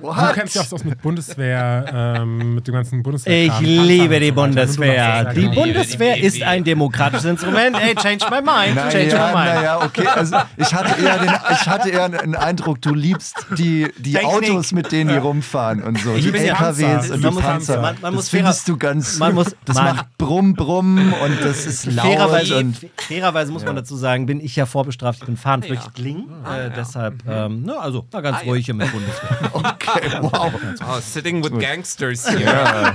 Du 0.00 0.32
kennst 0.34 0.54
dich 0.54 0.62
auch 0.62 0.72
aus 0.72 0.84
mit 0.84 1.00
Bundeswehr, 1.02 1.84
ähm, 2.20 2.54
mit 2.56 2.66
dem 2.66 2.74
ganzen 2.74 3.02
Bundeswehr. 3.02 3.46
Ich 3.46 3.60
liebe 3.60 4.20
die. 4.20 4.32
Bundeswehr. 4.32 5.32
Die 5.34 5.48
Bundeswehr. 5.48 6.14
Die- 6.16 6.20
die- 6.20 6.26
ist 6.26 6.42
ein 6.42 6.64
demokratisches 6.64 7.24
Instrument. 7.24 7.76
Ey, 7.80 7.94
change 7.94 8.26
my 8.30 8.40
mind. 8.42 8.76
Change 8.92 9.08
Naja, 9.16 9.28
my 9.28 9.34
mind. 9.34 9.54
naja, 9.56 9.82
okay. 9.82 10.06
Also 10.06 10.36
ich 10.56 10.74
hatte 10.74 11.00
eher 11.02 11.18
den, 11.18 11.30
ich 11.52 11.66
hatte 11.66 11.88
eher 11.90 12.08
den 12.08 12.34
Eindruck, 12.34 12.80
du 12.82 12.94
liebst 12.94 13.46
die, 13.56 13.88
die. 13.98 14.18
Autos, 14.24 14.72
mit 14.72 14.92
denen 14.92 15.10
die 15.10 15.16
rumfahren 15.16 15.82
und 15.82 15.98
so. 16.00 16.14
Die 16.16 16.30
bin 16.30 16.44
ja 16.44 16.52
LKWs 16.54 16.78
Panzer. 16.84 17.14
und 17.14 17.20
die 17.20 17.24
Man 17.24 17.34
muss- 17.34 17.42
Panzer. 17.42 17.80
man- 17.80 17.96
man 18.02 18.14
muss 18.14 18.24
das 18.24 18.30
findest 18.30 18.66
fairer- 18.66 18.72
du 18.74 18.78
ganz. 18.78 19.18
man 19.18 19.34
muss- 19.34 19.56
das 19.64 19.76
Mann. 19.76 19.96
macht 19.96 20.18
Brumm, 20.18 20.54
Brumm 20.54 21.12
und 21.24 21.38
das 21.44 21.66
ist 21.66 21.86
laut. 21.86 22.06
Fairerweise, 22.06 22.56
Und, 22.58 22.76
fairerweise 22.96 23.52
muss 23.52 23.64
man 23.64 23.76
dazu 23.76 23.96
sagen, 23.96 24.26
bin 24.26 24.40
ich 24.40 24.56
ja 24.56 24.66
vorbestraft. 24.66 25.20
Ich 25.20 25.26
bin 25.26 25.36
Fahnenflüchtling. 25.36 26.24
Äh, 26.44 26.70
Deshalb, 26.76 27.26
ähm, 27.48 27.62
ne, 27.62 27.76
also, 27.78 28.06
na, 28.12 28.20
ganz 28.20 28.38
Ah, 28.38 28.42
ja. 28.42 28.48
ruhig 28.50 28.64
hier 28.66 28.74
mit 28.74 28.90
Bundeswehr. 28.92 29.38
okay, 29.54 30.22
wow. 30.22 30.52
Oh, 30.88 31.00
sitting 31.00 31.42
with 31.42 31.58
gangsters 31.58 32.26
here. 32.28 32.42
Ja. 32.44 32.94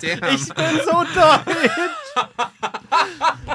Damn. 0.00 0.34
Ich 0.34 0.48
bin 0.48 0.80
so 0.84 1.04
deutsch. 1.14 1.56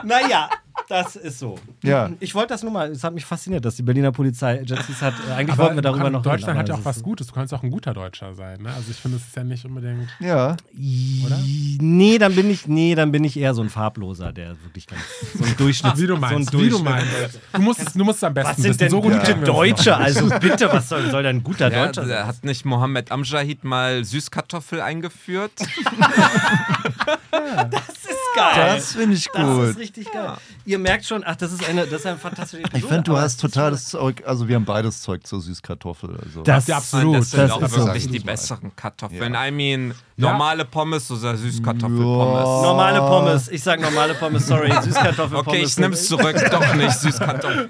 naja, 0.04 0.50
Das 0.90 1.16
ist 1.18 1.40
so. 1.40 1.58
Ja. 1.84 2.10
Ich 2.22 2.34
wollte 2.34 2.54
das 2.54 2.64
nur 2.64 2.72
mal, 2.72 2.90
es 2.92 3.04
hat 3.04 3.14
mich 3.14 3.26
fasziniert, 3.26 3.66
dass 3.66 3.76
die 3.76 3.84
Berliner 3.84 4.12
Polizei 4.14 4.60
Agencies 4.62 5.02
hat. 5.02 5.14
Äh, 5.30 5.34
eigentlich 5.34 5.52
Aber 5.54 5.64
wollten 5.64 5.76
wir 5.76 5.82
darüber 5.82 6.04
kann- 6.06 6.14
noch 6.14 6.22
Deutschland 6.22 6.58
hat 6.58 6.70
ja 6.70 6.76
auch 6.76 6.86
was 6.86 6.98
ist- 6.98 7.04
Gutes. 7.04 7.28
Du 7.28 7.34
kannst 7.34 7.54
auch 7.54 7.62
ein 7.62 7.70
guter 7.72 7.94
Deutscher 7.94 8.34
sein. 8.34 8.62
Ne? 8.62 8.70
Also 8.74 8.92
ich 8.92 8.98
finde, 8.98 9.18
es 9.18 9.24
ist 9.28 9.36
ja 9.36 9.44
nicht 9.44 9.66
unbedingt. 9.66 10.08
Ja. 10.22 10.56
Oder? 11.26 11.38
Nee, 11.80 12.18
dann 12.18 12.34
bin 12.36 12.50
ich, 12.50 12.68
nee, 12.68 12.96
dann 12.96 13.12
bin 13.12 13.24
ich 13.26 13.38
eher 13.38 13.54
so 13.54 13.62
ein 13.62 13.70
Farbloser, 13.70 14.32
der 14.32 14.52
wirklich 14.64 14.88
ganz 14.88 15.02
so 15.38 15.44
ein 15.44 15.58
Durchschnitt. 15.58 15.98
Wie 15.98 16.02
du 16.08 16.08
so 16.08 16.14
ein 16.16 16.20
meinst, 16.22 16.54
wie 16.58 16.70
du 16.70 16.80
meinst. 16.80 17.08
Du 17.54 17.62
musst, 17.62 17.82
es- 17.82 17.94
du 17.94 18.04
musst 18.06 18.18
es 18.20 18.24
am 18.24 18.34
besten 18.34 18.50
Was 18.52 18.58
sind 18.58 18.80
denn 18.80 18.90
so 18.90 19.02
gut 19.02 19.12
gute 19.14 19.36
uns 19.36 19.46
Deutsche? 19.46 19.98
Also 19.98 20.30
bitte, 20.40 20.72
was 20.72 20.88
soll, 20.90 21.10
soll 21.12 21.24
denn 21.24 21.38
ein 21.38 21.44
guter 21.44 21.70
Ja, 21.72 21.86
Deutscher 21.88 22.06
sein? 22.06 22.26
hat 22.28 22.46
nicht 22.46 22.64
Mohammed 22.66 23.12
Amjahid 23.12 23.64
mal 23.66 24.06
Süßkartoffel 24.06 24.80
eingeführt? 24.82 25.52
Das 27.32 27.90
ist 27.90 28.36
geil. 28.36 28.76
Das 28.76 28.94
finde 28.94 29.16
ich 29.16 29.28
Das 29.34 29.44
gut. 29.46 29.64
ist 29.70 29.78
richtig 29.80 30.12
geil. 30.12 30.34
Ihr 30.66 30.80
merkt 30.80 31.06
schon, 31.06 31.24
ach, 31.26 31.36
das 31.36 31.54
ist 31.54 31.68
eine, 31.68 31.86
das 31.86 32.02
ist 32.02 32.06
eine 32.06 32.18
fantastische 32.18 32.62
Episode. 32.64 32.78
Ich 32.78 32.86
finde, 32.86 33.04
du 33.04 33.18
hast 33.18 33.26
es 33.26 33.34
ist 33.36 33.42
totales 33.54 33.86
Zeug, 33.86 34.24
also 34.26 34.48
wir 34.48 34.56
haben 34.56 34.66
beides 34.66 35.02
Zeug 35.02 35.26
zur 35.26 35.42
Süßkartoffel. 35.42 36.18
Also. 36.24 36.42
Das, 36.44 36.68
Ja, 36.68 36.78
absolut. 36.78 37.18
das 37.18 37.32
sind 37.32 37.42
das 37.44 37.52
auch 37.52 37.62
ist 37.62 37.72
so. 37.74 37.86
wirklich 37.86 38.08
die 38.10 38.20
so. 38.20 38.26
besseren 38.26 38.76
Kartoffeln. 38.76 39.34
I 39.36 39.52
mean, 39.52 39.94
normale 40.18 40.66
Pommes 40.66 41.10
oder 41.12 41.32
Ja. 41.32 41.38
Süßkartoffelpommes. 41.38 42.44
Normale 42.44 43.00
Pommes. 43.00 43.48
Ich 43.50 43.64
sag 43.64 43.80
normale 43.80 44.14
Pommes, 44.16 44.46
sorry. 44.48 44.72
Süßkartoffelpommes. 44.84 45.48
Okay, 45.48 45.62
ich 45.64 45.78
nehm's 45.78 46.08
zurück. 46.08 46.36
Doch 46.52 46.76
nicht 46.76 46.92
Süßkartoffeln. 47.00 47.70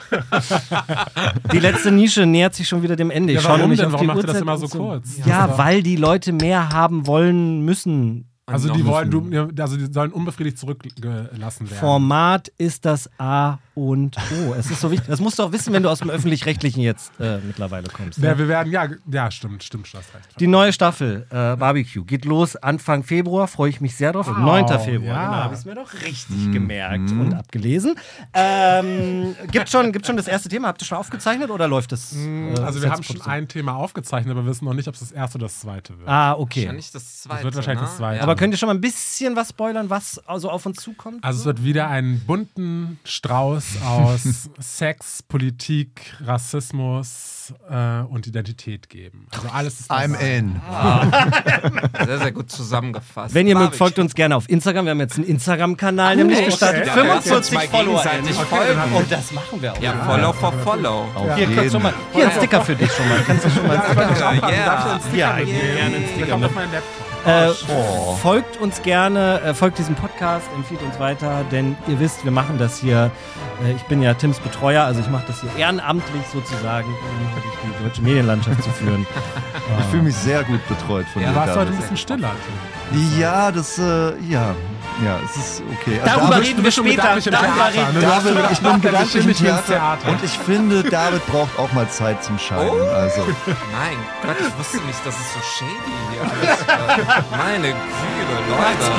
Die 1.54 1.60
letzte 1.60 1.92
Nische 1.92 2.26
nähert 2.26 2.56
sich 2.56 2.68
schon 2.68 2.82
wieder 2.82 2.96
dem 2.96 3.12
Ende. 3.12 3.34
Ich 3.34 3.38
Ja, 3.38 3.42
schaue 3.44 3.60
warum 3.60 3.76
denn? 3.76 3.86
auf 3.86 3.92
Warum 3.94 4.02
die 4.04 4.08
macht 4.08 4.18
ihr 4.20 4.24
das 4.28 4.42
immer 4.42 4.58
so 4.58 4.68
kurz? 4.68 5.18
Das 5.18 5.26
Ja, 5.28 5.46
ist 5.46 5.58
weil 5.58 5.84
die 5.84 5.96
Leute 5.96 6.34
mehr 6.34 6.70
haben 6.70 7.06
wollen 7.08 7.62
müssen. 7.62 8.30
Also 8.50 8.72
die 8.74 8.86
wollen, 8.86 9.54
also 9.60 9.76
die 9.76 9.92
sollen 9.92 10.14
unbefriedigt 10.14 10.58
zurückgelassen 10.58 11.70
werden. 11.70 11.80
Format 11.80 12.48
ist 12.58 12.86
das 12.86 13.10
A 13.20 13.58
und 13.76 14.16
O. 14.18 14.54
Es 14.54 14.72
ist 14.72 14.80
so 14.80 14.90
wichtig. 14.90 15.06
Das 15.10 15.20
musst 15.20 15.38
du 15.38 15.44
auch 15.44 15.52
wissen, 15.52 15.74
wenn 15.74 15.84
du 15.84 15.90
aus 15.90 16.00
dem 16.00 16.10
Öffentlich-Rechtlichen 16.10 16.80
jetzt 16.82 17.12
äh, 17.20 17.40
mittlerweile 17.40 17.90
kommst. 17.90 18.20
Ja, 18.20 18.32
Ne? 18.32 18.38
wir 18.40 18.48
werden, 18.48 18.72
ja, 18.72 18.88
ja, 19.12 19.30
stimmt, 19.32 19.64
stimmt, 19.66 19.88
hast 19.88 20.16
recht. 20.16 20.40
Die 20.40 20.48
neue 20.48 20.72
Staffel 20.72 21.28
äh, 21.30 21.58
Barbecue 21.58 22.06
geht 22.06 22.24
los 22.24 22.56
Anfang 22.56 23.04
Februar. 23.04 23.50
Freue 23.50 23.70
ich 23.70 23.82
mich 23.82 23.98
sehr 23.98 24.14
drauf. 24.14 24.28
9. 24.28 24.66
Februar. 24.80 25.14
ja. 25.14 25.26
Genau, 25.26 25.36
habe 25.44 25.54
ich 25.54 25.60
es 25.60 25.66
mir 25.66 25.76
doch 25.76 25.94
richtig 25.94 26.52
gemerkt 26.54 27.12
und 27.12 27.34
abgelesen. 27.34 27.96
Ähm, 28.34 29.36
gibt, 29.52 29.70
schon, 29.70 29.92
gibt 29.92 30.06
schon 30.08 30.16
das 30.16 30.28
erste 30.30 30.48
Thema? 30.48 30.70
Habt 30.70 30.82
ihr 30.82 30.86
schon 30.86 30.98
aufgezeichnet 30.98 31.50
oder 31.50 31.68
läuft 31.68 31.92
das? 31.92 32.16
äh, 32.16 32.56
Also 32.62 32.82
wir 32.82 32.90
haben 32.92 33.04
schon 33.04 33.22
ein 33.24 33.50
Thema 33.50 33.76
aufgezeichnet, 33.76 34.32
aber 34.32 34.46
wir 34.46 34.50
wissen 34.52 34.64
noch 34.64 34.74
nicht, 34.74 34.88
ob 34.88 34.94
es 34.94 35.02
das 35.02 35.12
erste 35.12 35.38
oder 35.38 35.48
das 35.48 35.60
zweite 35.60 35.98
wird. 36.00 36.08
Ah, 36.08 36.32
okay. 36.34 36.62
Wahrscheinlich 36.62 36.92
das 36.92 37.22
zweite. 37.24 37.44
wird 37.44 37.56
wahrscheinlich 37.56 37.82
ne? 37.82 37.88
das 37.90 37.98
zweite. 37.98 38.24
Aber 38.24 38.37
könnt 38.38 38.54
ihr 38.54 38.58
schon 38.58 38.68
mal 38.68 38.76
ein 38.76 38.82
bisschen 38.82 39.36
was 39.36 39.50
spoilern, 39.50 39.90
was 39.90 40.20
also 40.28 40.50
auf 40.50 40.66
uns 40.66 40.78
zukommt? 40.82 41.24
Also 41.24 41.40
es 41.42 41.46
wird 41.46 41.64
wieder 41.64 41.90
einen 41.90 42.20
bunten 42.22 43.00
Strauß 43.04 43.82
aus 43.86 44.50
Sex, 44.60 45.24
Politik, 45.24 46.14
Rassismus 46.24 47.54
äh, 47.70 48.02
und 48.02 48.28
Identität 48.28 48.90
geben. 48.90 49.28
Also 49.32 49.48
alles 49.50 49.80
ist 49.82 49.92
I'm 49.92 50.18
in. 50.20 50.62
Sehr, 52.06 52.20
sehr 52.20 52.32
gut 52.32 52.52
zusammengefasst. 52.52 53.34
Wenn 53.34 53.48
ihr 53.48 53.58
mögt, 53.58 53.76
folgt 53.76 54.00
uns 54.00 54.14
gerne 54.16 54.36
auf 54.36 54.50
Instagram. 54.50 54.86
Wir 54.86 54.92
haben 54.92 55.00
jetzt 55.00 55.16
einen 55.16 55.26
Instagram-Kanal 55.28 56.16
nämlich 56.16 56.38
okay. 56.38 56.46
gestartet. 56.48 56.88
Ja, 56.88 56.96
müssen 56.96 57.22
45 57.22 57.34
uns 57.38 57.52
mal 57.52 57.68
Follower. 57.68 58.04
gegenseitig 58.04 58.38
Okay, 58.40 58.46
folgen. 58.76 58.96
Und 58.96 59.12
das 59.12 59.32
machen 59.32 59.62
wir 59.62 59.74
auch. 59.74 59.82
Ja, 59.82 59.94
Follow 60.06 60.34
for 60.34 60.54
Follow. 60.54 61.06
Auf 61.16 61.36
Hier, 61.36 61.50
jeden. 61.50 61.70
schon 61.72 61.82
mal, 61.82 61.94
hier 62.14 62.26
ein 62.30 62.32
Sticker 62.38 62.62
für 62.62 62.76
dich 62.76 62.92
schon 62.92 63.08
mal. 63.10 63.20
Kannst 63.26 63.46
du 63.46 63.50
schon 63.50 63.68
mal 63.68 63.78
einen 63.78 64.16
Sticker 64.16 64.52
Ja, 64.52 65.00
Sticker 65.00 65.18
Ja, 65.18 65.34
mitnehmen? 65.34 65.60
gerne 65.62 65.96
einen 65.96 66.04
Der 66.06 66.08
Sticker 66.14 66.28
kommt 66.30 66.42
mit. 66.42 66.50
auf 66.50 66.56
meinen 66.56 66.72
Laptop. 66.72 67.17
Äh, 67.26 67.50
Oh. 67.70 68.16
Folgt 68.22 68.58
uns 68.58 68.82
gerne, 68.82 69.42
äh, 69.42 69.54
folgt 69.54 69.78
diesem 69.80 69.96
Podcast, 69.96 70.48
empfiehlt 70.56 70.82
uns 70.82 70.98
weiter, 71.00 71.44
denn 71.52 71.76
ihr 71.88 72.00
wisst, 72.00 72.24
wir 72.24 72.32
machen 72.32 72.58
das 72.58 72.80
hier. 72.80 73.12
Äh, 73.66 73.74
ich 73.74 73.84
bin 73.84 74.02
ja 74.02 74.14
Tims 74.14 74.40
Betreuer, 74.40 74.84
also 74.84 75.02
ich 75.02 75.10
mache 75.10 75.26
das 75.28 75.42
hier 75.42 75.50
ehrenamtlich 75.58 76.26
sozusagen, 76.32 76.88
um 76.88 77.42
durch 77.42 77.56
die 77.80 77.84
deutsche 77.84 78.02
Medienlandschaft 78.02 78.64
zu 78.64 78.70
führen. 78.70 79.06
Ich 79.80 79.86
fühle 79.88 80.04
mich 80.04 80.16
sehr 80.16 80.44
gut 80.46 80.66
betreut 80.70 81.06
von 81.12 81.22
Ja, 81.22 81.28
dir. 81.30 81.34
Du 81.34 81.40
warst 81.42 81.58
heute 81.58 81.72
ein 81.72 81.78
bisschen 81.78 81.98
stiller. 81.98 82.32
Ja, 83.20 83.52
das, 83.52 83.78
äh, 83.78 84.14
ja. 84.30 84.56
Ja, 85.04 85.20
es 85.24 85.36
ist 85.36 85.64
okay. 85.80 86.00
Also 86.02 86.16
Darüber 86.16 86.36
David, 86.36 86.48
reden 86.50 86.64
wir 86.64 86.72
später. 86.72 87.02
Darüber 87.04 87.68
reden 87.68 87.94
ne? 87.94 88.02
David, 88.02 88.52
ich 88.52 88.60
bin 88.60 88.82
gedanklich 88.82 89.26
im 89.26 89.34
Theater. 89.34 89.64
Theater. 89.68 90.10
Und 90.10 90.24
ich 90.24 90.38
finde, 90.40 90.84
David 90.84 91.26
braucht 91.28 91.60
auch 91.60 91.72
mal 91.74 91.88
Zeit 91.90 92.24
zum 92.24 92.40
Scheiden. 92.40 92.82
Also, 92.90 93.22
Mein 93.22 93.98
Gott, 94.24 94.38
ich 94.40 94.58
wusste 94.58 94.78
nicht, 94.88 95.06
dass 95.06 95.16
es 95.16 95.34
so 95.34 95.40
shady 95.40 95.72
hier 96.12 96.22
alles 96.22 96.68
war. 96.68 97.38
Meine 97.38 97.68
Güte, 97.68 98.36
Leute. 98.50 98.92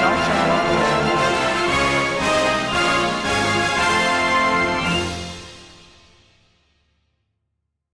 Ciao, 0.00 0.12
ciao. 0.24 0.91